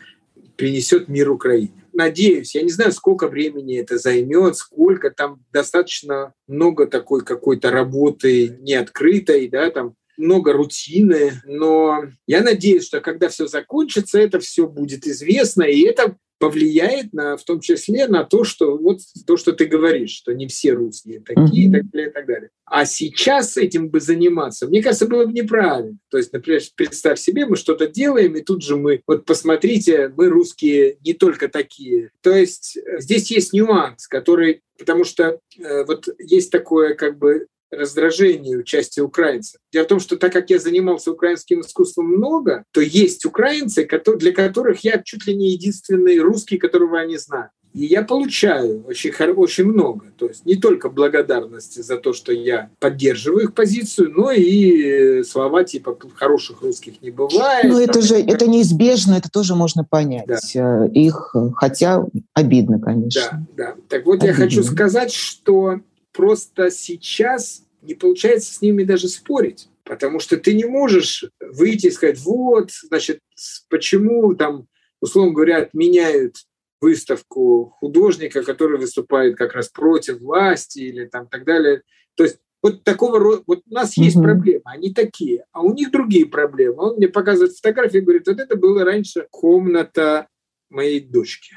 [0.57, 1.85] принесет мир Украине.
[1.93, 8.57] Надеюсь, я не знаю, сколько времени это займет, сколько там достаточно много такой какой-то работы
[8.61, 15.07] неоткрытой, да, там много рутины, но я надеюсь, что когда все закончится, это все будет
[15.07, 19.65] известно, и это повлияет на, в том числе на то, что вот то, что ты
[19.65, 22.51] говоришь, что не все русские такие, и так далее, и так далее.
[22.65, 25.99] А сейчас этим бы заниматься, мне кажется, было бы неправильно.
[26.11, 30.29] То есть, например, представь себе, мы что-то делаем, и тут же мы, вот посмотрите, мы
[30.29, 32.11] русские не только такие.
[32.21, 37.47] То есть э, здесь есть нюанс, который, потому что э, вот есть такое как бы
[37.77, 39.61] раздражение участия украинцев.
[39.73, 44.33] Дело в том, что так как я занимался украинским искусством много, то есть украинцы, для
[44.33, 47.51] которых я чуть ли не единственный русский, которого они знают.
[47.77, 50.07] И я получаю очень, очень много.
[50.17, 55.63] То есть не только благодарности за то, что я поддерживаю их позицию, но и слова
[55.63, 57.67] типа «хороших русских не бывает».
[57.67, 60.25] Ну это же это неизбежно, это тоже можно понять.
[60.27, 60.39] Да.
[60.55, 63.47] Э, их, хотя обидно, конечно.
[63.55, 63.75] Да, да.
[63.89, 64.29] Так вот обидно.
[64.29, 65.81] я хочу сказать, что
[66.15, 71.91] просто сейчас не получается с ними даже спорить, потому что ты не можешь выйти и
[71.91, 73.21] сказать, вот, значит,
[73.69, 74.67] почему там,
[75.01, 76.37] условно говоря, отменяют
[76.81, 81.83] выставку художника, который выступает как раз против власти или там так далее.
[82.17, 84.23] То есть вот такого рода, вот у нас есть mm-hmm.
[84.23, 86.83] проблемы, они такие, а у них другие проблемы.
[86.83, 90.29] Он мне показывает фотографии и говорит, вот это было раньше комната
[90.69, 91.55] моей дочки,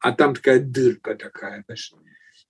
[0.00, 1.92] а там такая дырка такая, знаешь,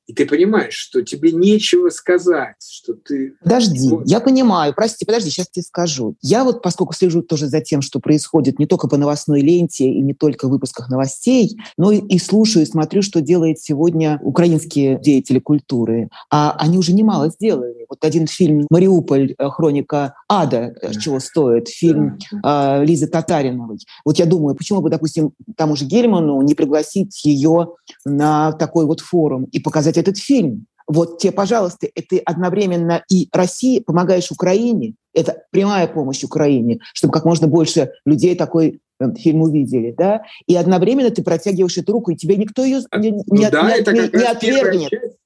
[0.09, 3.35] и ты понимаешь, что тебе нечего сказать, что ты...
[3.43, 4.09] Подожди, вот.
[4.09, 6.17] я понимаю, прости, подожди, сейчас тебе скажу.
[6.23, 10.01] Я вот, поскольку слежу тоже за тем, что происходит не только по новостной ленте и
[10.01, 14.99] не только в выпусках новостей, но и, и слушаю, и смотрю, что делает сегодня украинские
[14.99, 16.09] деятели культуры.
[16.31, 17.85] А они уже немало сделали.
[17.91, 19.35] Вот один фильм «Мариуполь.
[19.39, 23.79] Хроника ада», э, чего стоит, фильм э, Лизы Татариновой.
[24.07, 27.75] Вот я думаю, почему бы, допустим, тому же Гельману не пригласить ее
[28.07, 30.67] на такой вот форум и показать этот фильм.
[30.87, 37.27] Вот тебе, пожалуйста, это одновременно и России, помогаешь Украине, это прямая помощь Украине, чтобы как
[37.27, 42.17] можно больше людей такой э, фильм увидели, да, и одновременно ты протягиваешь эту руку, и
[42.17, 45.19] тебе никто ее не, ну, не, да, не, это не, не отвергнет.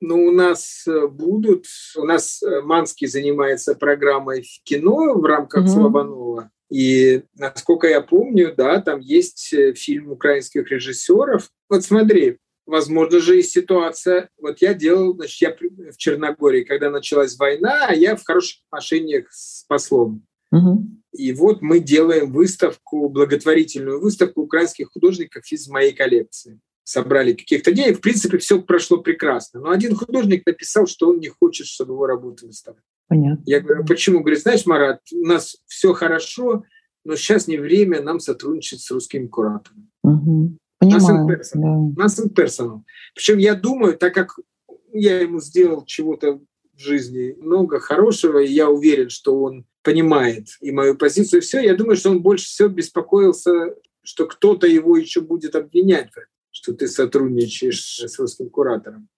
[0.00, 5.64] Ну, у нас э, будут, у нас э, Манский занимается программой в кино в рамках
[5.64, 5.68] mm-hmm.
[5.68, 6.50] Слобанова.
[6.70, 11.50] И, насколько я помню, да, там есть фильм украинских режиссеров.
[11.68, 17.36] Вот смотри, Возможно же и ситуация, вот я делал, значит, я в Черногории, когда началась
[17.36, 20.24] война, я в хороших отношениях с послом.
[20.50, 20.86] Угу.
[21.12, 26.60] И вот мы делаем выставку, благотворительную выставку украинских художников из моей коллекции.
[26.84, 27.98] Собрали каких-то денег.
[27.98, 29.60] В принципе, все прошло прекрасно.
[29.60, 32.84] Но один художник написал, что он не хочет, чтобы его работы выставляли.
[33.08, 33.42] Понятно.
[33.46, 34.20] Я говорю, почему?
[34.20, 36.64] Говорит, знаешь, Марат, у нас все хорошо,
[37.04, 39.90] но сейчас не время нам сотрудничать с русским куратором.
[40.02, 40.56] Угу.
[40.90, 42.68] Понимаю, нас in person.
[42.68, 42.82] Да.
[43.14, 44.38] Причем я думаю, так как
[44.92, 46.40] я ему сделал чего-то
[46.72, 51.60] в жизни много хорошего, и я уверен, что он понимает и мою позицию, и все,
[51.60, 56.10] я думаю, что он больше всего беспокоился, что кто-то его еще будет обвинять,
[56.50, 59.08] что ты сотрудничаешь с русским куратором.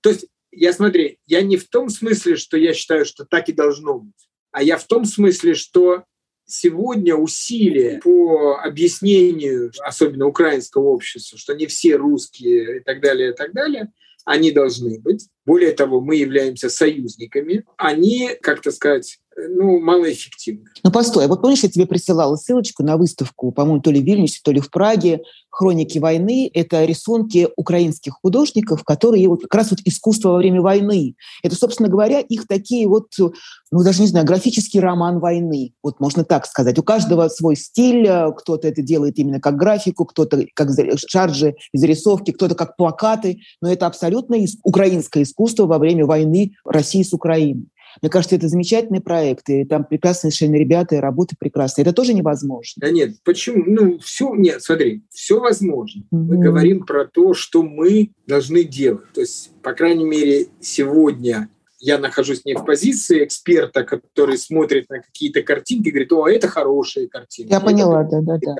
[0.00, 3.52] То есть, я смотри, я не в том смысле, что я считаю, что так и
[3.52, 6.04] должно быть, а я в том смысле, что
[6.48, 13.34] сегодня усилия по объяснению, особенно украинского общества, что не все русские и так далее, и
[13.34, 13.92] так далее,
[14.24, 15.28] они должны быть.
[15.46, 17.64] Более того, мы являемся союзниками.
[17.76, 20.64] Они, как-то сказать, ну, малоэффективны.
[20.82, 24.04] Ну, постой, а вот помнишь, я тебе присылала ссылочку на выставку, по-моему, то ли в
[24.04, 26.50] Вильнюсе, то ли в Праге, «Хроники войны».
[26.54, 31.14] Это рисунки украинских художников, которые вот как раз вот искусство во время войны.
[31.42, 35.72] Это, собственно говоря, их такие вот, ну, даже не знаю, графический роман войны.
[35.82, 36.78] Вот можно так сказать.
[36.78, 38.08] У каждого свой стиль.
[38.38, 40.68] Кто-то это делает именно как графику, кто-то как
[41.08, 43.40] шаржи зарисовки, кто-то как плакаты.
[43.60, 47.66] Но это абсолютно украинское искусство во время войны России с Украиной.
[48.02, 51.84] Мне кажется, это замечательный проект, и там прекрасные совершенно ребята, и работа прекрасная.
[51.84, 52.74] Это тоже невозможно.
[52.76, 53.64] Да нет, почему?
[53.66, 56.02] Ну, все, нет, смотри, все возможно.
[56.02, 56.18] Mm-hmm.
[56.18, 59.12] Мы говорим про то, что мы должны делать.
[59.14, 61.48] То есть, по крайней мере, сегодня
[61.80, 66.48] я нахожусь не в позиции эксперта, который смотрит на какие-то картинки и говорит, о, это
[66.48, 67.52] хорошие картинки.
[67.52, 68.56] Я поняла, да, да, да.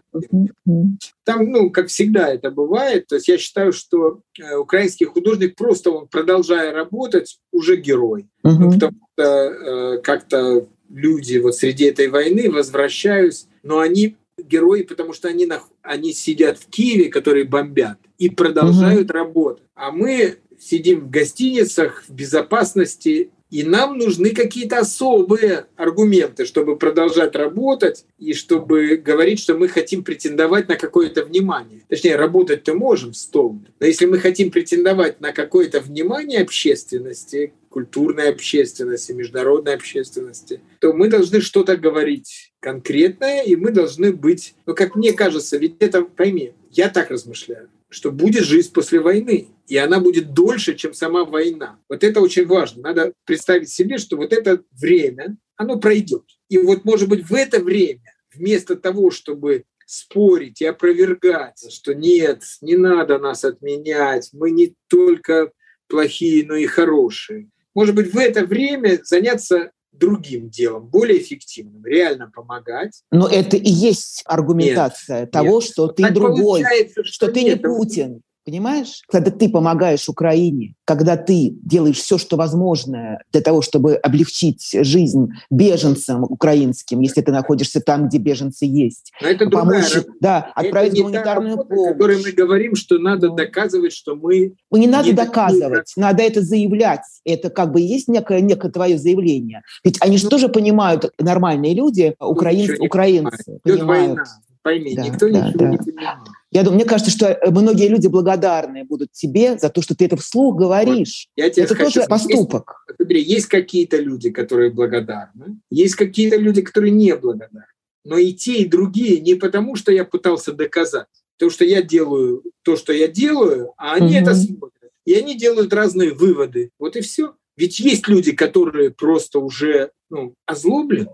[1.25, 3.07] Там, ну, как всегда это бывает.
[3.07, 8.27] То есть я считаю, что э, украинский художник просто, он, продолжая работать, уже герой.
[8.45, 8.53] Угу.
[8.55, 15.13] Ну, потому что э, как-то люди вот среди этой войны возвращаются, но они герои, потому
[15.13, 15.49] что они,
[15.83, 19.19] они сидят в Киеве, которые бомбят, и продолжают угу.
[19.19, 19.65] работать.
[19.75, 27.35] А мы сидим в гостиницах в безопасности, и нам нужны какие-то особые аргументы, чтобы продолжать
[27.35, 31.83] работать и чтобы говорить, что мы хотим претендовать на какое-то внимание.
[31.89, 38.31] Точнее, работать-то можем в стол, но если мы хотим претендовать на какое-то внимание общественности, культурной
[38.31, 44.97] общественности, международной общественности, то мы должны что-то говорить конкретное, и мы должны быть, ну, как
[44.97, 50.01] мне кажется, ведь это, пойми, я так размышляю, что будет жизнь после войны, и она
[50.01, 51.79] будет дольше, чем сама война.
[51.89, 52.83] Вот это очень важно.
[52.83, 56.25] Надо представить себе, что вот это время, оно пройдет.
[56.49, 62.43] И вот, может быть, в это время, вместо того, чтобы спорить и опровергать, что нет,
[62.61, 65.51] не надо нас отменять, мы не только
[65.89, 67.51] плохие, но и хорошие.
[67.75, 73.03] Может быть, в это время заняться другим делом, более эффективным, реально помогать.
[73.11, 75.65] Но это и есть аргументация нет, того, нет.
[75.65, 78.23] что ты так другой, что, что ты нет, не Путин.
[78.49, 79.03] Понимаешь?
[79.11, 85.29] Когда ты помогаешь Украине, когда ты делаешь все, что возможное для того, чтобы облегчить жизнь
[85.51, 89.13] беженцам украинским, если ты находишься там, где беженцы есть.
[89.21, 91.93] Но это помочь, другая да, отправить это гуманитарную работа, помощь.
[91.93, 94.55] Которой мы говорим, что надо доказывать, что мы...
[94.71, 96.03] Ну, не надо не доказывать, такие...
[96.07, 97.03] надо это заявлять.
[97.27, 99.61] Это как бы есть некое, некое твое заявление.
[99.85, 104.17] Ведь они же ну, тоже понимают, нормальные люди, украинцы, украинцы понимают.
[104.17, 104.25] Война
[104.69, 105.69] пойми, да, никто да, ничего да.
[105.71, 106.19] не понимает.
[106.51, 110.05] Я думаю, мне кажется, что э, многие люди благодарны будут тебе за то, что ты
[110.05, 111.29] это вслух говоришь.
[111.37, 111.45] Вот.
[111.45, 112.85] Я тебе это хочу, тоже поступок.
[112.89, 117.67] Есть, смотри, есть какие-то люди, которые благодарны, есть какие-то люди, которые не благодарны.
[118.05, 122.43] Но и те, и другие не потому, что я пытался доказать, то, что я делаю
[122.63, 124.23] то, что я делаю, а они угу.
[124.23, 124.93] это смотрят.
[125.07, 126.71] И они делают разные выводы.
[126.79, 127.35] Вот и все.
[127.57, 131.09] Ведь есть люди, которые просто уже ну, озлоблены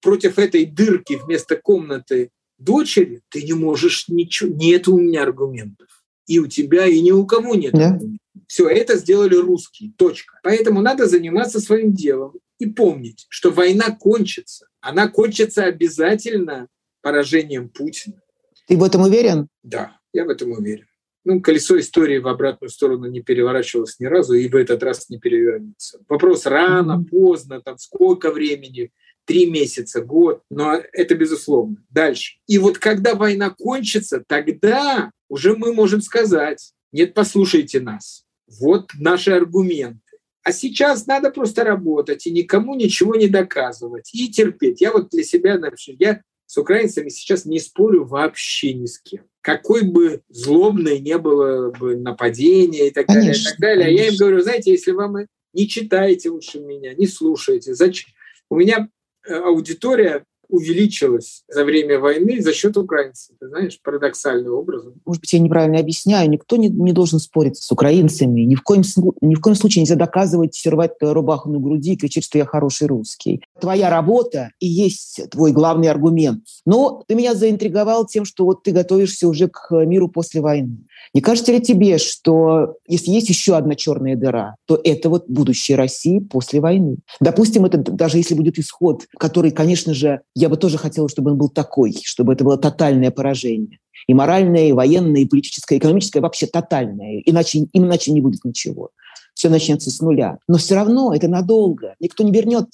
[0.00, 2.30] против этой дырки вместо комнаты
[2.64, 5.88] дочери ты не можешь ничего, нет у меня аргументов.
[6.26, 8.18] И у тебя, и ни у кого нет аргументов.
[8.46, 10.38] Все, это сделали русские, точка.
[10.42, 14.66] Поэтому надо заниматься своим делом и помнить, что война кончится.
[14.80, 16.68] Она кончится обязательно
[17.00, 18.20] поражением Путина.
[18.66, 19.48] Ты в этом уверен?
[19.62, 20.86] Да, я в этом уверен.
[21.24, 25.18] Ну, колесо истории в обратную сторону не переворачивалось ни разу, и в этот раз не
[25.18, 26.00] перевернется.
[26.08, 28.90] Вопрос рано, поздно, там сколько времени,
[29.24, 31.76] три месяца, год, но это безусловно.
[31.90, 32.38] Дальше.
[32.46, 38.24] И вот когда война кончится, тогда уже мы можем сказать, нет, послушайте нас.
[38.60, 40.00] Вот наши аргументы.
[40.44, 44.80] А сейчас надо просто работать и никому ничего не доказывать и терпеть.
[44.80, 49.24] Я вот для себя, например, я с украинцами сейчас не спорю вообще ни с кем.
[49.40, 53.84] Какой бы злобной не было бы нападение и так конечно, далее, и так далее.
[53.86, 54.02] Конечно.
[54.02, 55.16] А я им говорю, знаете, если вам
[55.52, 58.10] не читаете лучше меня, не слушаете, зачем?
[58.50, 58.88] У меня
[59.28, 63.34] аудитория увеличилась за время войны за счет украинцев.
[63.40, 64.94] Ты знаешь, парадоксальным образом.
[65.06, 66.28] Может быть, я неправильно объясняю.
[66.28, 68.42] Никто не, не должен спорить с украинцами.
[68.42, 68.82] Ни в, коем,
[69.22, 72.86] ни в коем случае нельзя доказывать, рвать рубаху на груди и кричать, что я хороший
[72.86, 73.42] русский.
[73.60, 76.44] Твоя работа и есть твой главный аргумент.
[76.66, 80.84] Но ты меня заинтриговал тем, что вот ты готовишься уже к миру после войны.
[81.14, 85.76] Не кажется ли тебе, что если есть еще одна черная дыра, то это вот будущее
[85.76, 86.98] России после войны?
[87.20, 91.38] Допустим, это даже если будет исход, который, конечно же, я бы тоже хотела, чтобы он
[91.38, 93.78] был такой, чтобы это было тотальное поражение.
[94.08, 97.22] И моральное, и военное, и политическое, и экономическое, вообще тотальное.
[97.24, 98.90] Иначе, иначе не будет ничего
[99.34, 100.38] все начнется с нуля.
[100.46, 101.94] Но все равно это надолго.
[102.00, 102.68] Никто не вернет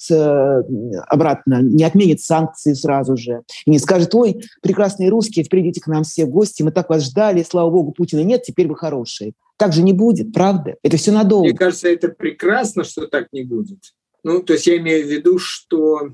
[1.07, 3.43] обратно, не отменит санкции сразу же.
[3.65, 7.05] И не скажет, ой, прекрасные русские, придите к нам все в гости, мы так вас
[7.05, 9.33] ждали, слава богу, Путина нет, теперь вы хорошие.
[9.57, 10.75] Так же не будет, правда?
[10.83, 11.47] Это все надолго.
[11.47, 13.93] Мне кажется, это прекрасно, что так не будет.
[14.23, 16.09] Ну, то есть я имею в виду, что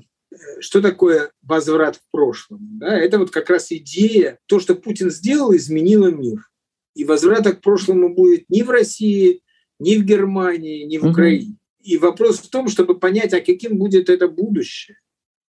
[0.60, 2.78] что такое возврат в прошлом?
[2.78, 2.98] Да?
[2.98, 6.48] Это вот как раз идея, то, что Путин сделал, изменило мир.
[6.94, 9.42] И возврата к прошлому будет ни в России,
[9.78, 11.10] ни в Германии, ни в угу.
[11.10, 11.56] Украине.
[11.82, 14.98] И вопрос в том, чтобы понять, а каким будет это будущее.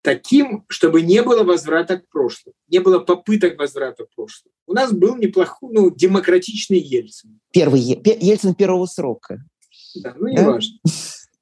[0.02, 4.52] Таким, чтобы не было возврата к прошлому, не было попыток возврата к прошлому.
[4.66, 7.40] У нас был неплохой, ну, демократичный Ельцин.
[7.52, 9.42] Первый, Ельцин первого срока.
[9.96, 10.58] Да, ну, не да?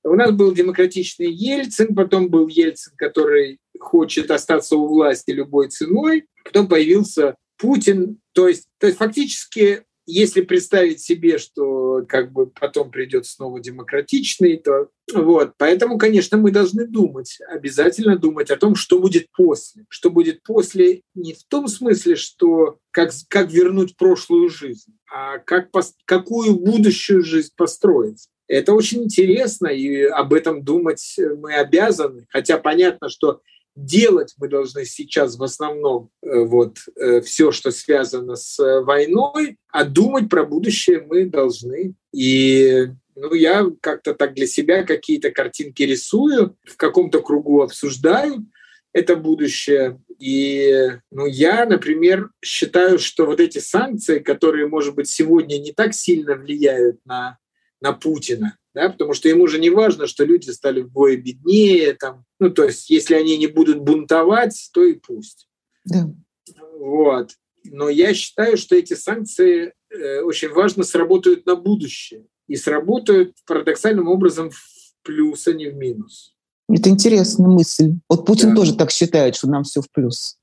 [0.05, 6.27] У нас был демократичный Ельцин, потом был Ельцин, который хочет остаться у власти любой ценой,
[6.45, 8.19] потом появился Путин.
[8.33, 14.59] То есть, то есть фактически если представить себе, что как бы потом придет снова демократичный,
[14.59, 15.53] то вот.
[15.57, 19.85] Поэтому, конечно, мы должны думать, обязательно думать о том, что будет после.
[19.89, 25.71] Что будет после не в том смысле, что как, как вернуть прошлую жизнь, а как,
[26.05, 28.29] какую будущую жизнь построить.
[28.47, 32.27] Это очень интересно, и об этом думать мы обязаны.
[32.31, 33.41] Хотя понятно, что
[33.77, 39.57] делать мы должны сейчас в основном э, вот э, все, что связано с э, войной,
[39.69, 41.95] а думать про будущее мы должны.
[42.13, 42.87] И
[43.17, 48.47] ну, я как-то так для себя какие-то картинки рисую, в каком-то кругу обсуждаю
[48.93, 50.01] это будущее.
[50.21, 55.95] И ну, я, например, считаю, что вот эти санкции, которые, может быть, сегодня не так
[55.95, 57.39] сильно влияют на,
[57.85, 62.25] на Путина, да, потому что ему же не важно, что люди стали вдвое беднее, там,
[62.41, 65.47] ну, то есть, если они не будут бунтовать, то и пусть.
[65.85, 66.11] Да.
[66.79, 67.33] Вот.
[67.65, 72.27] Но я считаю, что эти санкции э, очень важно сработают на будущее.
[72.47, 74.59] И сработают парадоксальным образом в
[75.03, 76.35] плюс, а не в минус.
[76.69, 77.93] Это интересная мысль.
[78.09, 78.57] Вот Путин да.
[78.57, 80.39] тоже так считает, что нам все в плюс.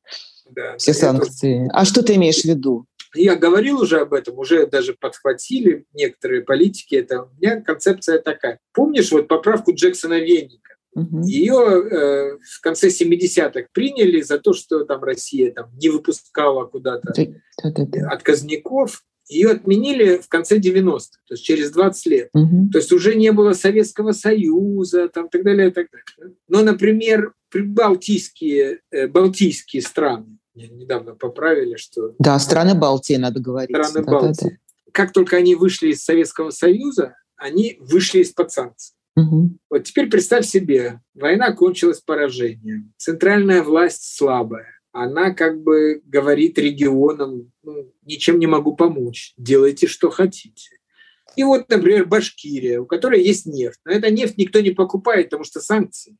[0.50, 1.60] Да, все санкции.
[1.60, 1.70] Тоже...
[1.74, 2.86] А что ты имеешь в виду?
[3.14, 6.96] Я говорил уже об этом, уже даже подхватили некоторые политики.
[6.96, 8.60] Это у меня концепция такая.
[8.74, 10.72] Помнишь вот поправку Джексона Венника?
[10.94, 11.22] Угу.
[11.26, 17.14] Ее э, в конце 70-х приняли за то, что там Россия там, не выпускала куда-то
[17.16, 18.10] да, да, да.
[18.10, 19.04] отказников.
[19.30, 22.30] Ее отменили в конце 90-х, то есть через 20 лет.
[22.34, 22.72] Угу.
[22.74, 26.36] То есть уже не было Советского Союза, там, так далее, так далее.
[26.50, 32.16] Но, например, прибалтийские, э, балтийские страны, недавно поправили, что...
[32.20, 33.76] Да, страны Балтии надо говорить.
[33.76, 34.44] Страны да, Балтии.
[34.44, 34.92] Да, да.
[34.92, 38.96] Как только они вышли из Советского Союза, они вышли из-под санкций.
[39.16, 39.58] Угу.
[39.70, 47.52] Вот теперь представь себе, война кончилась поражением, центральная власть слабая, она как бы говорит регионам,
[47.64, 50.78] ну, ничем не могу помочь, делайте, что хотите.
[51.36, 53.80] И вот, например, Башкирия, у которой есть нефть.
[53.86, 56.18] Но эта нефть никто не покупает, потому что санкции.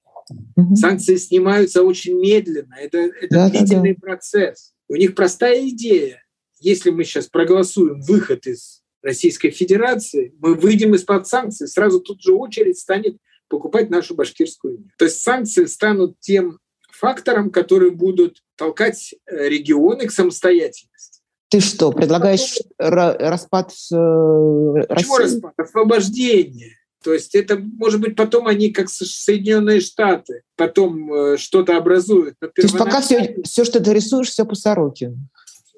[0.56, 0.76] Угу.
[0.76, 2.76] Санкции снимаются очень медленно.
[2.80, 4.08] Это, это да, длительный да, да.
[4.08, 4.74] процесс.
[4.88, 6.24] У них простая идея.
[6.60, 12.34] Если мы сейчас проголосуем выход из Российской Федерации, мы выйдем из-под санкций, сразу тут же
[12.34, 13.18] очередь станет
[13.48, 14.98] покупать нашу башкирскую нефть.
[14.98, 16.60] То есть санкции станут тем
[16.92, 21.22] фактором, которые будут толкать э, регионы к самостоятельности.
[21.50, 24.88] Ты что, предлагаешь распад э, России?
[24.88, 25.54] Почему распад?
[25.58, 26.78] Освобождение.
[27.04, 32.36] То есть это, может быть, потом они, как Соединенные Штаты, потом э, что-то образуют.
[32.40, 35.18] То есть пока все, все, что ты рисуешь, все по Сорокину.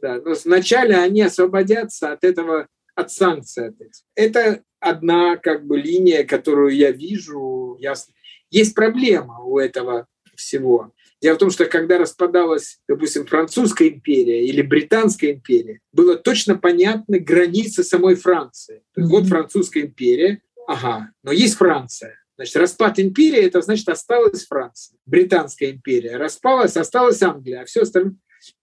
[0.01, 3.69] Да, но вначале они освободятся от этого, от санкций.
[3.69, 4.01] От этих.
[4.15, 8.13] Это одна как бы линия, которую я вижу ясно.
[8.51, 10.91] Есть проблема у этого всего.
[11.21, 17.19] Дело в том, что когда распадалась, допустим, Французская империя или Британская империя, было точно понятны
[17.19, 18.83] границы самой Франции.
[18.97, 19.03] Mm-hmm.
[19.03, 22.15] Вот Французская империя, Ага, но есть Франция.
[22.35, 24.97] Значит, распад империи– это значит, осталась Франция.
[25.05, 28.15] Британская империя распалась, осталась Англия, а все остальное…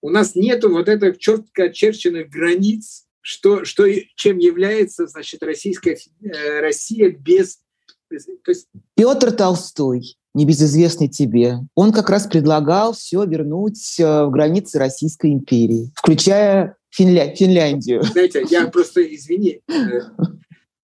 [0.03, 3.87] У нас нету вот этих четко очерченных границ, что, что,
[4.17, 7.61] чем является, значит, российская, э, Россия без…
[8.09, 8.67] То есть...
[8.97, 15.93] Петр Толстой, небезызвестный тебе, он как раз предлагал все вернуть э, в границы Российской империи,
[15.95, 17.35] включая Финля...
[17.35, 18.03] Финляндию.
[18.03, 20.01] Знаете, я просто, извини, э,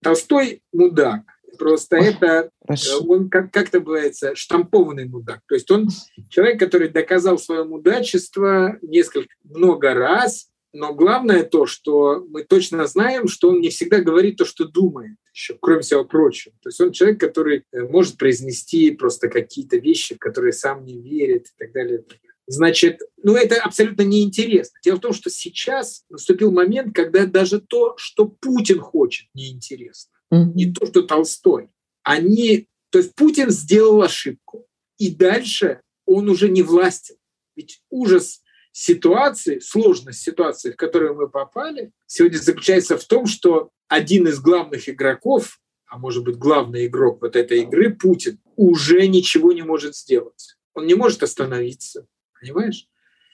[0.06, 1.22] Толстой мудак.
[1.58, 3.04] Просто это Хорошо.
[3.04, 5.40] он как, как это называется штампованный мудак.
[5.48, 5.88] То есть он
[6.28, 13.28] человек, который доказал свое мудачество несколько много раз, но главное то, что мы точно знаем,
[13.28, 16.54] что он не всегда говорит то, что думает, еще, кроме всего прочего.
[16.62, 21.00] То есть он человек, который э, может произнести просто какие-то вещи, в которые сам не
[21.00, 22.04] верит и так далее.
[22.46, 24.78] Значит, ну это абсолютно неинтересно.
[24.84, 30.12] Дело в том, что сейчас наступил момент, когда даже то, что Путин хочет, неинтересно.
[30.32, 30.52] Mm-hmm.
[30.54, 31.70] Не то, что Толстой.
[32.04, 34.66] Они, то есть Путин сделал ошибку.
[34.98, 37.16] И дальше он уже не властен.
[37.56, 44.28] Ведь ужас ситуации, сложность ситуации, в которую мы попали, сегодня заключается в том, что один
[44.28, 49.62] из главных игроков, а может быть главный игрок вот этой игры, Путин, уже ничего не
[49.62, 50.56] может сделать.
[50.74, 52.06] Он не может остановиться
[52.40, 52.86] Понимаешь?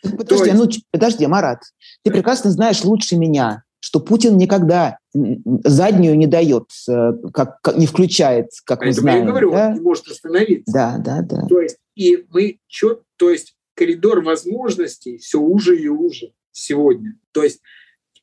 [0.02, 0.58] Подожди, есть...
[0.58, 1.62] ну, подожди, Марат,
[2.02, 7.86] ты прекрасно знаешь лучше меня, что Путин никогда заднюю не дает, э, как, как не
[7.86, 9.24] включает, как Поэтому мы знаем.
[9.24, 9.68] Я говорю, да?
[9.68, 10.72] он не может остановиться.
[10.72, 11.46] Да, да, да.
[11.46, 17.16] То есть, и мы, чё, то есть коридор возможностей все уже и уже сегодня.
[17.32, 17.60] То есть,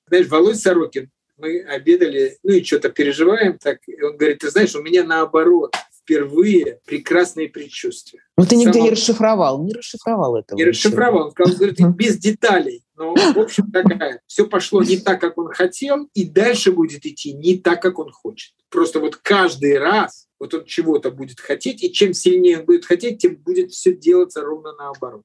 [0.08, 4.76] знаешь, Володь Сорокин, мы обедали, ну и что-то переживаем, так, и он говорит, ты знаешь,
[4.76, 5.74] у меня наоборот
[6.10, 8.22] впервые прекрасные предчувствия.
[8.36, 8.86] Но ты нигде Само...
[8.86, 10.58] не расшифровал, не расшифровал этого.
[10.58, 12.84] Не расшифровал, он сказал, говорит, без деталей.
[12.96, 17.34] Но, в общем, такая, все пошло не так, как он хотел, и дальше будет идти
[17.34, 18.54] не так, как он хочет.
[18.70, 23.20] Просто вот каждый раз вот он чего-то будет хотеть, и чем сильнее он будет хотеть,
[23.20, 25.24] тем будет все делаться ровно наоборот.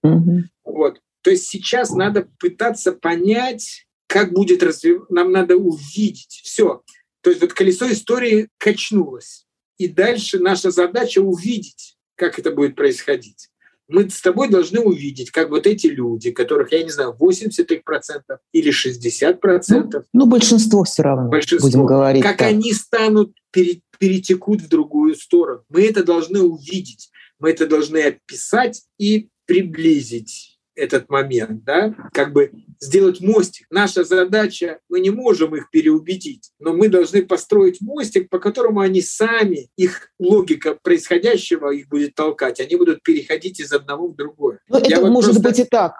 [0.65, 1.01] Вот.
[1.23, 6.83] То есть сейчас надо пытаться понять, как будет развиваться, нам надо увидеть все.
[7.23, 9.47] То есть вот колесо истории качнулось.
[9.79, 13.49] И дальше наша задача увидеть, как это будет происходить.
[13.87, 18.23] Мы с тобой должны увидеть, как вот эти люди, которых, я не знаю, 80%
[18.53, 19.39] или 60%.
[19.69, 22.23] Ну, ну большинство все равно, большинство, будем говорить.
[22.23, 22.49] Как так.
[22.49, 25.65] они станут, перетекут в другую сторону.
[25.69, 32.51] Мы это должны увидеть, мы это должны описать и приблизить этот момент, да, как бы
[32.81, 33.67] сделать мостик.
[33.71, 39.01] Наша задача, мы не можем их переубедить, но мы должны построить мостик, по которому они
[39.01, 44.59] сами, их логика происходящего их будет толкать, они будут переходить из одного в другое.
[44.69, 45.49] Ну, это вот может просто...
[45.49, 45.95] быть и так.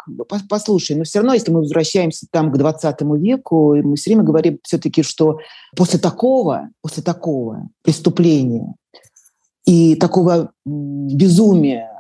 [0.49, 4.59] Послушай, но все равно, если мы возвращаемся там к 20 веку, мы все время говорим
[4.63, 5.39] все-таки, что
[5.77, 8.75] после такого, после такого преступления
[9.67, 11.94] и такого безумия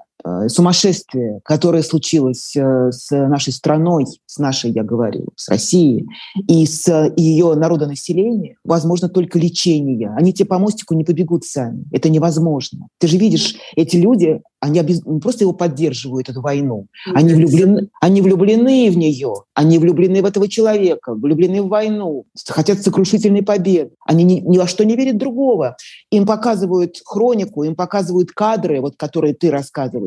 [0.48, 6.06] сумасшествие, которое случилось э, с нашей страной, с нашей, я говорю, с Россией,
[6.48, 10.10] и с ее народонаселением, возможно только лечение.
[10.16, 11.84] Они тебе по мостику не побегут сами.
[11.92, 12.88] Это невозможно.
[12.98, 16.86] Ты же видишь, эти люди, они не просто его поддерживают, эту войну.
[17.12, 19.34] Они влюблены, они влюблены в нее.
[19.52, 23.90] Они влюблены в этого человека, влюблены в войну, хотят сокрушительной победы.
[24.06, 25.76] Они ни, ни во что не верят другого.
[26.10, 30.03] Им показывают хронику, им показывают кадры, вот, которые ты рассказываешь.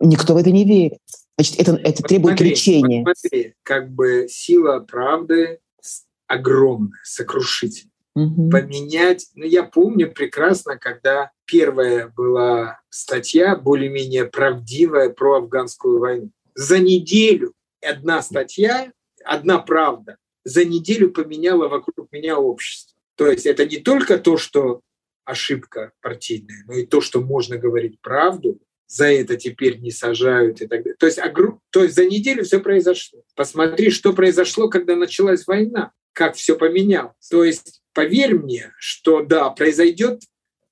[0.00, 0.98] Никто в это не верит.
[1.36, 3.04] Значит, это, это требует смотри, лечения.
[3.04, 5.58] Смотри, как бы сила правды
[6.26, 8.50] огромная, сокрушительная угу.
[8.50, 9.28] поменять.
[9.34, 16.30] Ну, я помню прекрасно, когда первая была статья, более-менее правдивая, про афганскую войну.
[16.54, 18.92] За неделю одна статья,
[19.24, 22.96] одна правда, за неделю поменяла вокруг меня общество.
[23.16, 24.80] То есть это не только то, что
[25.24, 28.58] ошибка партийная, но и то, что можно говорить правду,
[28.92, 30.96] за это теперь не сажают и так далее.
[30.98, 31.18] То есть,
[31.70, 33.22] то есть за неделю все произошло.
[33.34, 37.14] Посмотри, что произошло, когда началась война, как все поменялось.
[37.30, 40.20] То есть поверь мне, что да, произойдет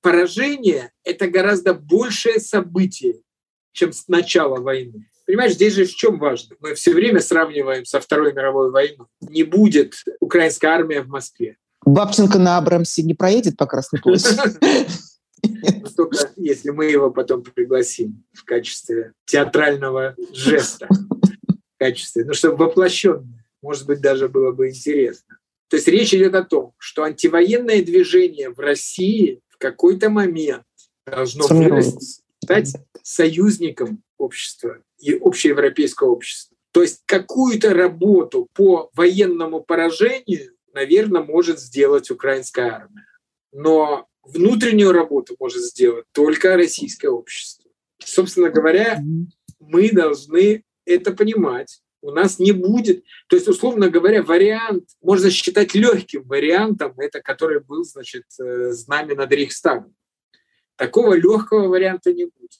[0.01, 3.21] поражение, это гораздо большее событие,
[3.71, 5.09] чем с начала войны.
[5.25, 6.55] Понимаешь, здесь же в чем важно?
[6.59, 9.07] Мы все время сравниваем со Второй мировой войной.
[9.21, 11.57] Не будет украинская армия в Москве.
[11.83, 14.37] Бабченко на Абрамсе не проедет по Красной площади?
[15.43, 20.87] Ну, только если мы его потом пригласим в качестве театрального жеста.
[20.89, 23.45] В качестве, ну, чтобы воплощенное.
[23.61, 25.37] Может быть, даже было бы интересно.
[25.69, 30.63] То есть речь идет о том, что антивоенное движение в России в какой-то момент
[31.05, 36.57] должно вырасти, стать союзником общества и общеевропейского общества.
[36.71, 43.07] То есть какую-то работу по военному поражению, наверное, может сделать украинская армия.
[43.51, 47.69] Но внутреннюю работу может сделать только российское общество.
[47.99, 48.99] Собственно говоря,
[49.59, 53.03] мы должны это понимать у нас не будет.
[53.27, 59.15] То есть, условно говоря, вариант, можно считать легким вариантом, это который был, значит, э, знамя
[59.15, 59.95] над Рейхстагом.
[60.75, 62.59] Такого легкого варианта не будет.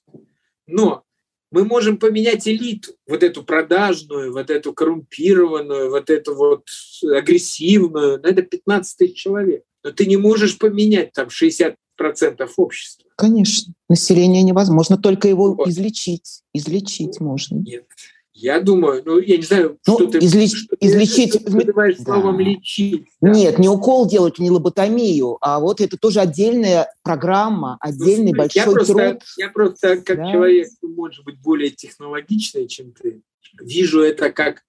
[0.67, 1.03] Но
[1.49, 6.67] мы можем поменять элиту, вот эту продажную, вот эту коррумпированную, вот эту вот
[7.03, 9.63] агрессивную, на это 15 тысяч человек.
[9.83, 13.09] Но ты не можешь поменять там 60 процентов общества.
[13.15, 13.73] Конечно.
[13.89, 15.67] Население невозможно, только его вот.
[15.67, 16.41] излечить.
[16.53, 17.57] Излечить можно.
[17.57, 17.85] Нет.
[18.33, 22.05] Я думаю, ну, я не знаю, ну, что ты, излеч, что излечить, ты называешь да.
[22.05, 23.05] словом «лечить».
[23.21, 23.29] Да.
[23.29, 28.63] Нет, не укол делать, не лоботомию, а вот это тоже отдельная программа, отдельный ну, большой
[28.63, 29.23] я просто, труд.
[29.37, 30.31] Я просто как да.
[30.31, 33.21] человек, может быть, более технологичный, чем ты,
[33.61, 34.63] вижу это как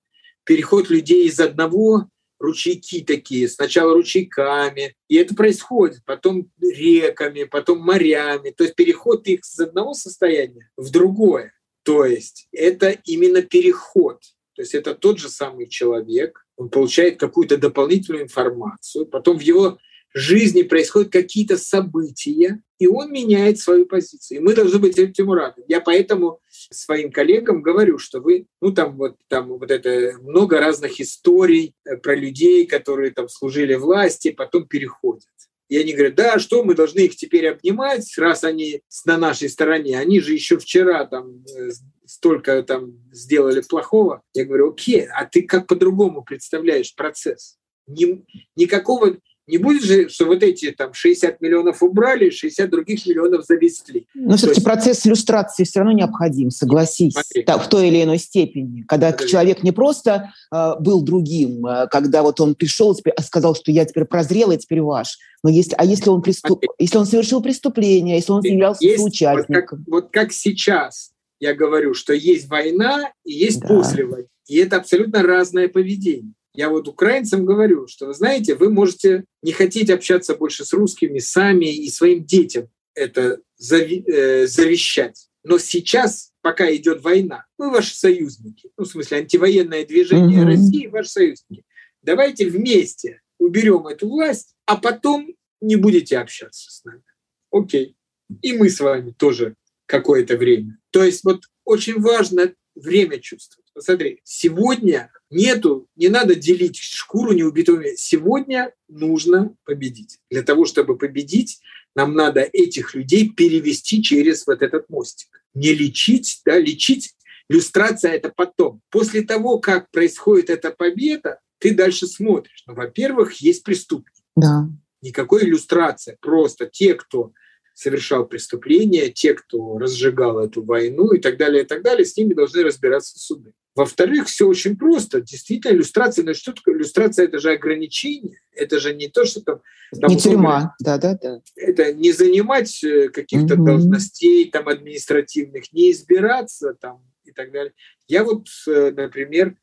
[0.45, 2.09] переход людей из одного
[2.43, 9.41] ручейки такие, сначала ручейками, и это происходит, потом реками, потом морями, то есть переход их
[9.41, 11.53] из одного состояния в другое.
[11.85, 14.21] То есть это именно переход.
[14.55, 19.79] То есть это тот же самый человек, он получает какую-то дополнительную информацию, потом в его
[20.15, 24.39] жизни происходят какие-то события, и он меняет свою позицию.
[24.39, 25.63] И мы должны быть этому рады.
[25.69, 31.01] Я поэтому своим коллегам говорю, что вы, ну там вот, там вот это много разных
[31.01, 35.29] историй э, про людей, которые там служили власти, потом переходят.
[35.69, 39.99] И они говорят, да, что мы должны их теперь обнимать, раз они на нашей стороне.
[39.99, 41.71] Они же еще вчера там э,
[42.05, 44.23] столько там сделали плохого.
[44.35, 47.57] Я говорю, окей, а ты как по-другому представляешь процесс?
[47.87, 48.23] Ни,
[48.55, 49.17] никакого,
[49.53, 54.07] Не будет же, что вот эти там 60 миллионов убрали, 60 других миллионов завезли.
[54.15, 54.65] Но все-таки есть...
[54.65, 58.83] процесс иллюстрации все равно необходим, согласись, так, в той или иной степени.
[58.89, 59.29] Когда Смотри.
[59.29, 63.85] человек не просто э, был другим, э, когда вот он пришел и сказал, что я
[63.85, 65.19] теперь прозрел, и теперь ваш.
[65.43, 69.85] Но если, а если он, преступ, если он совершил преступление, если он являлся есть, соучастником?
[69.85, 73.69] Вот как, вот как сейчас я говорю, что есть война и есть да.
[73.69, 74.29] после войны.
[74.47, 76.33] И это абсолютно разное поведение.
[76.55, 81.19] Я вот украинцам говорю, что, вы знаете, вы можете не хотеть общаться больше с русскими
[81.19, 85.29] сами и своим детям это э, завещать.
[85.45, 88.71] Но сейчас, пока идет война, мы ваши союзники.
[88.77, 90.47] Ну, в смысле, антивоенное движение mm-hmm.
[90.47, 91.65] России ваши союзники.
[92.03, 97.03] Давайте вместе уберем эту власть, а потом не будете общаться с нами.
[97.51, 97.97] Окей.
[98.41, 100.79] И мы с вами тоже какое-то время.
[100.91, 103.62] То есть вот очень важно время чувствовать.
[103.75, 107.97] Посмотри, сегодня нету, не надо делить шкуру неубитого.
[107.97, 110.19] Сегодня нужно победить.
[110.31, 111.61] Для того, чтобы победить,
[111.95, 115.29] нам надо этих людей перевести через вот этот мостик.
[115.55, 117.15] Не лечить, да, лечить,
[117.49, 118.81] иллюстрация это потом.
[118.91, 122.65] После того, как происходит эта победа, ты дальше смотришь.
[122.67, 124.23] Ну, во-первых, есть преступники.
[124.37, 124.69] Да.
[125.01, 126.17] Никакой иллюстрации.
[126.21, 127.33] Просто те, кто
[127.75, 132.35] совершал преступления, те, кто разжигал эту войну и так далее, и так далее, с ними
[132.35, 133.53] должны разбираться суды.
[133.75, 135.23] Во-вторых, все очень просто.
[135.23, 137.25] Действительно, иллюстрация, но что такое иллюстрация?
[137.25, 138.39] Это же ограничение.
[138.55, 139.63] Это же не то, что там...
[139.99, 141.41] там не тюрьма, да-да-да.
[141.57, 143.65] Это не занимать э, каких-то угу.
[143.65, 147.73] должностей там административных, не избираться там и так далее.
[148.09, 149.57] Я вот, э, например,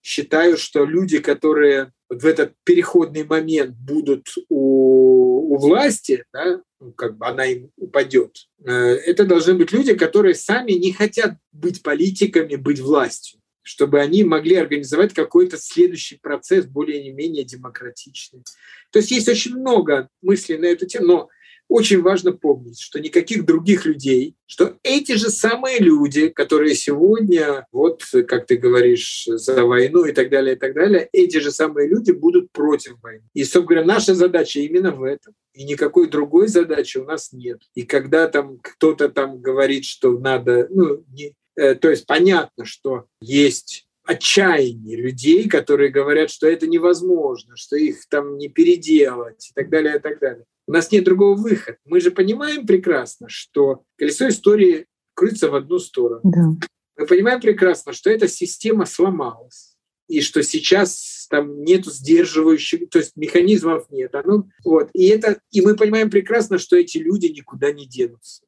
[0.00, 6.92] считаю, что люди, которые вот в этот переходный момент будут у, у власти, да, ну,
[6.92, 11.82] как бы она им упадет, э, это должны быть люди, которые сами не хотят быть
[11.82, 18.44] политиками, быть властью чтобы они могли организовать какой-то следующий процесс более-менее демократичный.
[18.92, 21.28] То есть есть очень много мыслей на эту тему, но
[21.68, 28.04] очень важно помнить, что никаких других людей, что эти же самые люди, которые сегодня, вот
[28.28, 32.12] как ты говоришь, за войну и так далее, и так далее, эти же самые люди
[32.12, 33.24] будут против войны.
[33.34, 35.34] И, собственно говоря, наша задача именно в этом.
[35.54, 37.62] И никакой другой задачи у нас нет.
[37.74, 43.86] И когда там кто-то там говорит, что надо, ну, не, то есть понятно, что есть
[44.04, 49.96] отчаяние людей, которые говорят, что это невозможно, что их там не переделать и так далее,
[49.96, 50.44] и так далее.
[50.68, 51.78] У нас нет другого выхода.
[51.84, 56.20] Мы же понимаем прекрасно, что колесо истории крутится в одну сторону.
[56.24, 56.68] Да.
[56.96, 59.76] Мы понимаем прекрасно, что эта система сломалась
[60.08, 64.14] и что сейчас там нет сдерживающих, то есть механизмов нет.
[64.14, 64.90] Оно, вот.
[64.92, 68.44] и, это, и мы понимаем прекрасно, что эти люди никуда не денутся.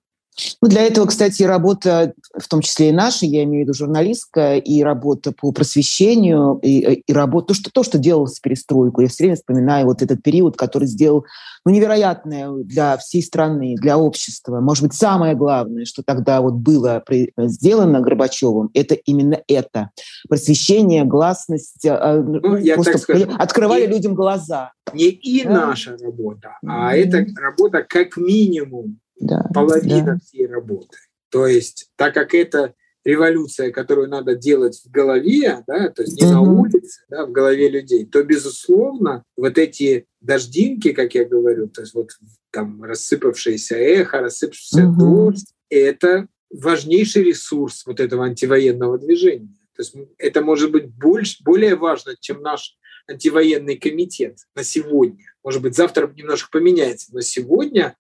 [0.61, 4.59] Ну, для этого, кстати, работа, в том числе и наша, я имею в виду журналистская,
[4.59, 9.01] и работа по просвещению, и, и работа, то что, то, что делалось в перестройку.
[9.01, 11.24] Я все время вспоминаю вот этот период, который сделал
[11.64, 14.61] ну, невероятное для всей страны, для общества.
[14.61, 17.03] Может быть, самое главное, что тогда вот было
[17.36, 19.91] сделано Горбачевым, это именно это.
[20.28, 24.72] Просвещение, гласность, а, ну, я так скажу, открывали и, людям глаза.
[24.93, 25.66] Не и да?
[25.66, 27.01] наша работа, а mm-hmm.
[27.01, 30.19] это работа как минимум да, половина да.
[30.19, 30.97] всей работы.
[31.31, 36.27] То есть, так как это революция, которую надо делать в голове, да, то есть не
[36.27, 36.33] угу.
[36.33, 41.83] на улице, да, в голове людей, то, безусловно, вот эти дождинки, как я говорю, то
[41.83, 42.11] есть вот
[42.51, 45.01] там рассыпавшееся эхо, рассыпавшийся угу.
[45.01, 49.55] дождь, это важнейший ресурс вот этого антивоенного движения.
[49.77, 52.77] То есть это может быть больше, более важно, чем наш
[53.09, 55.25] антивоенный комитет на сегодня.
[55.43, 57.97] Может быть, завтра немножко поменяется, но сегодня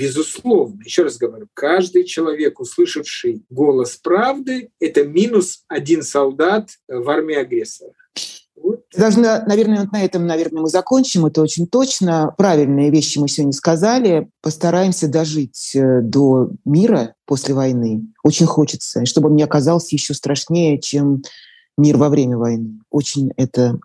[0.00, 7.34] Безусловно, еще раз говорю, каждый человек, услышавший голос правды, это минус один солдат в армии
[7.34, 7.92] агрессора.
[8.56, 8.84] Вот.
[8.96, 11.26] Должна, наверное, вот на этом, наверное, мы закончим.
[11.26, 12.34] Это очень точно.
[12.36, 14.28] Правильные вещи мы сегодня сказали.
[14.42, 18.06] Постараемся дожить э, до мира после войны.
[18.22, 21.22] Очень хочется, чтобы он не оказался еще страшнее, чем
[21.78, 22.80] мир во время войны.
[22.90, 23.78] Очень это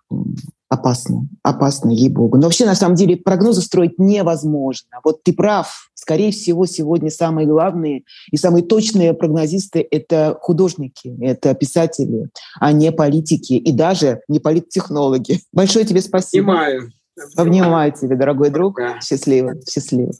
[0.69, 2.37] опасно, опасно, ей-богу.
[2.37, 4.99] Но вообще, на самом деле, прогнозы строить невозможно.
[5.03, 5.89] Вот ты прав.
[5.93, 12.91] Скорее всего, сегодня самые главные и самые точные прогнозисты— это художники, это писатели, а не
[12.91, 15.39] политики и даже не политтехнологи.
[15.53, 16.51] Большое тебе спасибо.
[16.51, 16.91] Обнимаю.
[17.37, 18.79] Обнимаю тебя, дорогой друг.
[19.01, 20.11] Счастливо, счастливо.